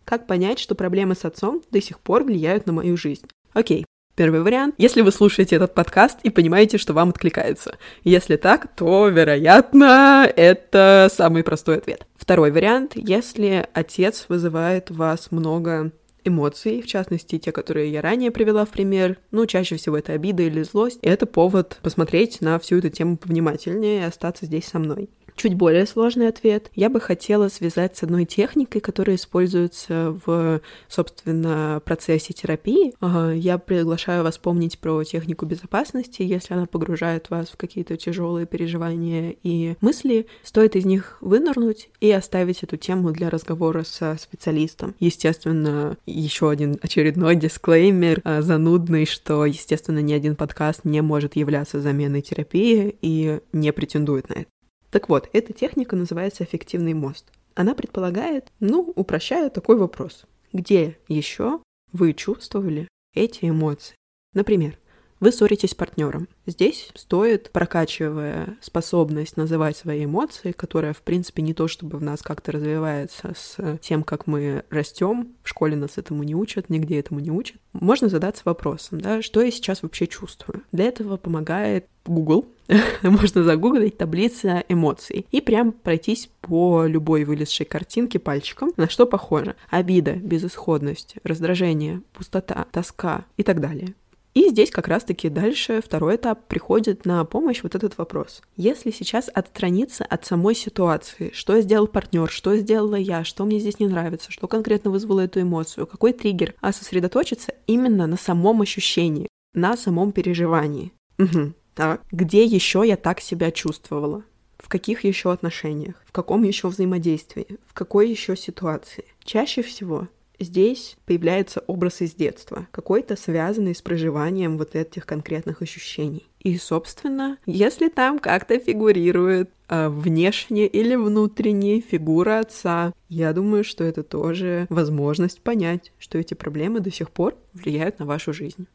Как 0.05 0.29
понять, 0.29 0.61
что 0.61 0.77
проблемы 0.77 1.17
с 1.17 1.25
отцом 1.25 1.63
до 1.73 1.81
сих 1.81 1.99
пор 1.99 2.23
влияют 2.23 2.67
на 2.67 2.73
мою 2.73 2.97
жизнь? 2.97 3.27
Окей, 3.53 3.87
Первый 4.17 4.41
вариант. 4.41 4.75
Если 4.79 5.03
вы 5.03 5.13
слушаете 5.13 5.57
этот 5.57 5.75
подкаст 5.75 6.21
и 6.23 6.31
понимаете, 6.31 6.79
что 6.79 6.95
вам 6.95 7.11
откликается. 7.11 7.77
Если 8.03 8.37
так, 8.37 8.75
то, 8.75 9.09
вероятно, 9.09 10.27
это 10.35 11.11
самый 11.13 11.45
простой 11.45 11.77
ответ. 11.77 12.07
Второй 12.17 12.51
вариант. 12.51 12.93
Если 12.95 13.69
отец 13.75 14.25
вызывает 14.31 14.91
вас 14.91 15.31
много 15.31 15.93
эмоций, 16.25 16.81
в 16.81 16.87
частности, 16.87 17.39
те, 17.39 17.53
которые 17.53 17.93
я 17.93 18.01
ранее 18.01 18.31
привела 18.31 18.65
в 18.65 18.71
пример, 18.71 19.19
ну, 19.33 19.45
чаще 19.45 19.77
всего 19.77 19.99
это 19.99 20.15
обида 20.15 20.45
или 20.45 20.63
злость, 20.63 20.99
и 21.03 21.09
это 21.09 21.27
повод 21.27 21.79
посмотреть 21.83 22.41
на 22.41 22.59
всю 22.59 22.79
эту 22.79 22.89
тему 22.89 23.19
повнимательнее 23.19 24.01
и 24.01 24.05
остаться 24.05 24.47
здесь 24.47 24.65
со 24.65 24.79
мной 24.79 25.11
чуть 25.37 25.55
более 25.55 25.87
сложный 25.87 26.29
ответ. 26.29 26.71
Я 26.75 26.91
бы 26.91 27.01
хотела 27.01 27.49
связать 27.49 27.97
с 27.97 28.03
одной 28.03 28.25
техникой, 28.25 28.81
которая 28.81 29.17
используется 29.17 30.19
в, 30.25 30.61
собственно, 30.89 31.81
процессе 31.85 32.33
терапии. 32.33 32.95
Я 33.37 33.59
приглашаю 33.59 34.25
вас 34.25 34.39
помнить 34.39 34.79
про 34.79 35.05
технику 35.05 35.47
безопасности. 35.47 36.23
Если 36.23 36.55
она 36.55 36.67
погружает 36.67 37.31
вас 37.31 37.49
в 37.49 37.57
какие-то 37.57 37.97
тяжелые 37.97 38.47
переживания 38.47 39.37
и 39.43 39.77
мысли, 39.81 40.27
стоит 40.43 40.77
из 40.77 40.85
них 40.85 41.19
вынырнуть 41.21 41.91
и 42.01 42.11
оставить 42.11 42.63
эту 42.63 42.77
тему 42.77 43.13
для 43.13 43.31
разговора 43.31 43.85
со 43.85 44.17
специалистом. 44.19 44.95
Естественно, 44.99 45.97
еще 46.07 46.51
один 46.51 46.79
очередной 46.81 47.37
дисклеймер 47.37 48.21
а, 48.25 48.43
занудный, 48.43 49.07
что, 49.07 49.45
естественно, 49.45 50.01
ни 50.01 50.13
один 50.13 50.37
подкаст 50.37 50.85
не 50.85 51.03
может 51.03 51.37
являться 51.37 51.81
заменой 51.81 52.23
терапии 52.23 52.97
и 53.03 53.41
не 53.53 53.73
претендует 53.73 54.29
на 54.29 54.35
это. 54.35 54.56
Так 54.97 55.11
вот, 55.11 55.29
эта 55.35 55.53
техника 55.53 55.95
называется 55.95 56.43
эффективный 56.43 56.95
мост. 56.95 57.31
Она 57.55 57.75
предполагает, 57.75 58.51
ну, 58.61 58.95
упрощая 58.97 59.51
такой 59.51 59.77
вопрос. 59.77 60.25
Где 60.55 60.97
еще 61.07 61.61
вы 61.93 62.15
чувствовали 62.15 62.89
эти 63.13 63.45
эмоции? 63.45 63.95
Например, 64.33 64.79
вы 65.21 65.33
ссоритесь 65.33 65.71
с 65.71 65.75
партнером. 65.75 66.29
Здесь 66.47 66.91
стоит, 66.95 67.51
прокачивая 67.51 68.57
способность 68.61 69.37
называть 69.37 69.77
свои 69.77 70.05
эмоции, 70.05 70.53
которая, 70.53 70.93
в 70.93 71.03
принципе, 71.03 71.43
не 71.43 71.55
то 71.55 71.69
чтобы 71.69 71.99
в 71.99 72.03
нас 72.03 72.23
как-то 72.23 72.53
развивается 72.53 73.33
с 73.37 73.79
тем, 73.79 74.03
как 74.03 74.27
мы 74.27 74.65
растем, 74.71 75.29
в 75.43 75.49
школе 75.49 75.77
нас 75.77 75.99
этому 75.99 76.23
не 76.23 76.35
учат, 76.35 76.71
нигде 76.71 76.99
этому 76.99 77.21
не 77.21 77.31
учат, 77.31 77.57
можно 77.73 78.09
задаться 78.09 78.43
вопросом, 78.45 79.01
да, 79.01 79.23
что 79.23 79.41
я 79.41 79.51
сейчас 79.51 79.83
вообще 79.83 80.07
чувствую. 80.07 80.63
Для 80.73 80.87
этого 80.87 81.17
помогает 81.17 81.87
Google, 82.05 82.47
можно 83.03 83.43
загуглить 83.43 83.99
таблица 83.99 84.65
эмоций 84.69 85.27
и 85.31 85.41
прям 85.41 85.73
пройтись 85.73 86.31
по 86.41 86.87
любой 86.87 87.25
вылезшей 87.25 87.67
картинке 87.67 88.19
пальчиком, 88.19 88.73
на 88.77 88.89
что 88.89 89.07
похоже. 89.07 89.57
Обида, 89.71 90.13
безысходность, 90.13 91.17
раздражение, 91.25 92.03
пустота, 92.13 92.67
тоска 92.71 93.25
и 93.37 93.43
так 93.43 93.61
далее. 93.61 93.95
И 94.37 94.51
здесь 94.51 94.71
как 94.71 94.87
раз-таки 94.87 95.31
дальше 95.31 95.81
второй 95.83 96.17
этап 96.17 96.47
приходит 96.47 97.07
на 97.07 97.25
помощь 97.25 97.63
вот 97.63 97.75
этот 97.75 97.97
вопрос. 97.97 98.43
Если 98.55 98.91
сейчас 98.91 99.31
отстраниться 99.33 100.05
от 100.05 100.27
самой 100.27 100.55
ситуации, 100.55 101.31
что 101.33 101.59
сделал 101.63 101.87
партнер, 101.87 102.29
что 102.31 102.55
сделала 102.59 102.97
я, 102.97 103.25
что 103.25 103.47
мне 103.47 103.59
здесь 103.59 103.81
не 103.81 103.89
нравится, 103.89 104.31
что 104.31 104.47
конкретно 104.47 104.91
вызвало 104.91 105.21
эту 105.21 105.41
эмоцию, 105.41 105.87
какой 105.87 106.13
триггер, 106.13 106.53
а 106.61 106.75
сосредоточиться 106.75 107.55
именно 107.67 108.07
на 108.07 108.19
самом 108.19 108.61
ощущении, 108.61 109.27
на 109.55 109.75
самом 109.75 110.13
переживании. 110.13 110.93
Угу. 111.19 111.55
Так, 111.75 112.03
где 112.13 112.45
еще 112.45 112.83
я 112.87 112.99
так 112.99 113.21
себя 113.21 113.51
чувствовала? 113.51 114.23
В 114.59 114.69
каких 114.69 115.05
еще 115.05 115.33
отношениях? 115.33 115.95
В 116.05 116.13
каком 116.13 116.43
еще 116.43 116.69
взаимодействии? 116.69 117.47
В 117.67 117.73
какой 117.73 118.11
еще 118.11 118.37
ситуации? 118.37 119.07
Чаще 119.25 119.63
всего 119.63 120.09
Здесь 120.39 120.97
появляется 121.07 121.63
образ 121.67 122.03
из 122.03 122.15
детства, 122.15 122.69
какой-то 122.71 123.17
связанный 123.17 123.75
с 123.75 123.83
проживанием 123.83 124.59
вот 124.59 124.75
этих 124.75 125.07
конкретных 125.07 125.63
ощущений. 125.63 126.27
И, 126.41 126.59
собственно, 126.59 127.39
если 127.47 127.89
там 127.89 128.19
как-то 128.19 128.59
фигурирует 128.59 129.51
э, 129.69 129.89
внешне 129.89 130.67
или 130.67 130.95
внутренне 130.95 131.81
фигура 131.81 132.41
отца, 132.41 132.93
я 133.09 133.33
думаю, 133.33 133.65
что 133.65 133.83
это 133.83 134.03
тоже 134.03 134.67
возможность 134.69 135.41
понять, 135.41 135.93
что 135.99 136.19
эти 136.19 136.35
проблемы 136.35 136.81
до 136.81 136.93
сих 136.93 137.11
пор 137.11 137.35
влияют 137.55 137.99
на 137.99 138.07
вашу 138.07 138.33
жизнь. 138.33 138.67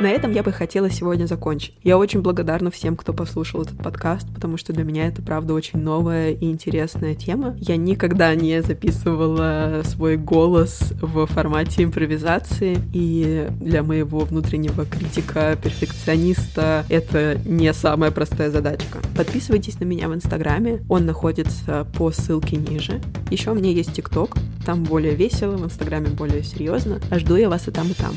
На 0.00 0.10
этом 0.10 0.30
я 0.30 0.44
бы 0.44 0.52
хотела 0.52 0.88
сегодня 0.90 1.26
закончить. 1.26 1.74
Я 1.82 1.98
очень 1.98 2.20
благодарна 2.20 2.70
всем, 2.70 2.94
кто 2.94 3.12
послушал 3.12 3.62
этот 3.62 3.78
подкаст, 3.78 4.32
потому 4.32 4.56
что 4.56 4.72
для 4.72 4.84
меня 4.84 5.08
это, 5.08 5.22
правда, 5.22 5.54
очень 5.54 5.80
новая 5.80 6.30
и 6.30 6.44
интересная 6.44 7.16
тема. 7.16 7.56
Я 7.58 7.76
никогда 7.76 8.32
не 8.36 8.62
записывала 8.62 9.82
свой 9.84 10.16
голос 10.16 10.92
в 11.00 11.26
формате 11.26 11.82
импровизации, 11.82 12.78
и 12.92 13.48
для 13.60 13.82
моего 13.82 14.20
внутреннего 14.20 14.86
критика, 14.86 15.58
перфекциониста 15.60 16.84
это 16.88 17.36
не 17.44 17.72
самая 17.74 18.12
простая 18.12 18.50
задачка. 18.50 19.00
Подписывайтесь 19.16 19.80
на 19.80 19.84
меня 19.84 20.08
в 20.08 20.14
Инстаграме, 20.14 20.80
он 20.88 21.06
находится 21.06 21.88
по 21.96 22.12
ссылке 22.12 22.56
ниже. 22.56 23.00
Еще 23.32 23.50
у 23.50 23.54
меня 23.54 23.72
есть 23.72 23.94
ТикТок, 23.94 24.36
там 24.64 24.84
более 24.84 25.16
весело, 25.16 25.56
в 25.56 25.64
Инстаграме 25.64 26.10
более 26.10 26.44
серьезно. 26.44 27.00
А 27.10 27.18
жду 27.18 27.34
я 27.34 27.48
вас 27.48 27.66
и 27.66 27.72
там, 27.72 27.88
и 27.88 27.94
там. 27.94 28.14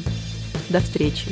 До 0.70 0.80
встречи! 0.80 1.30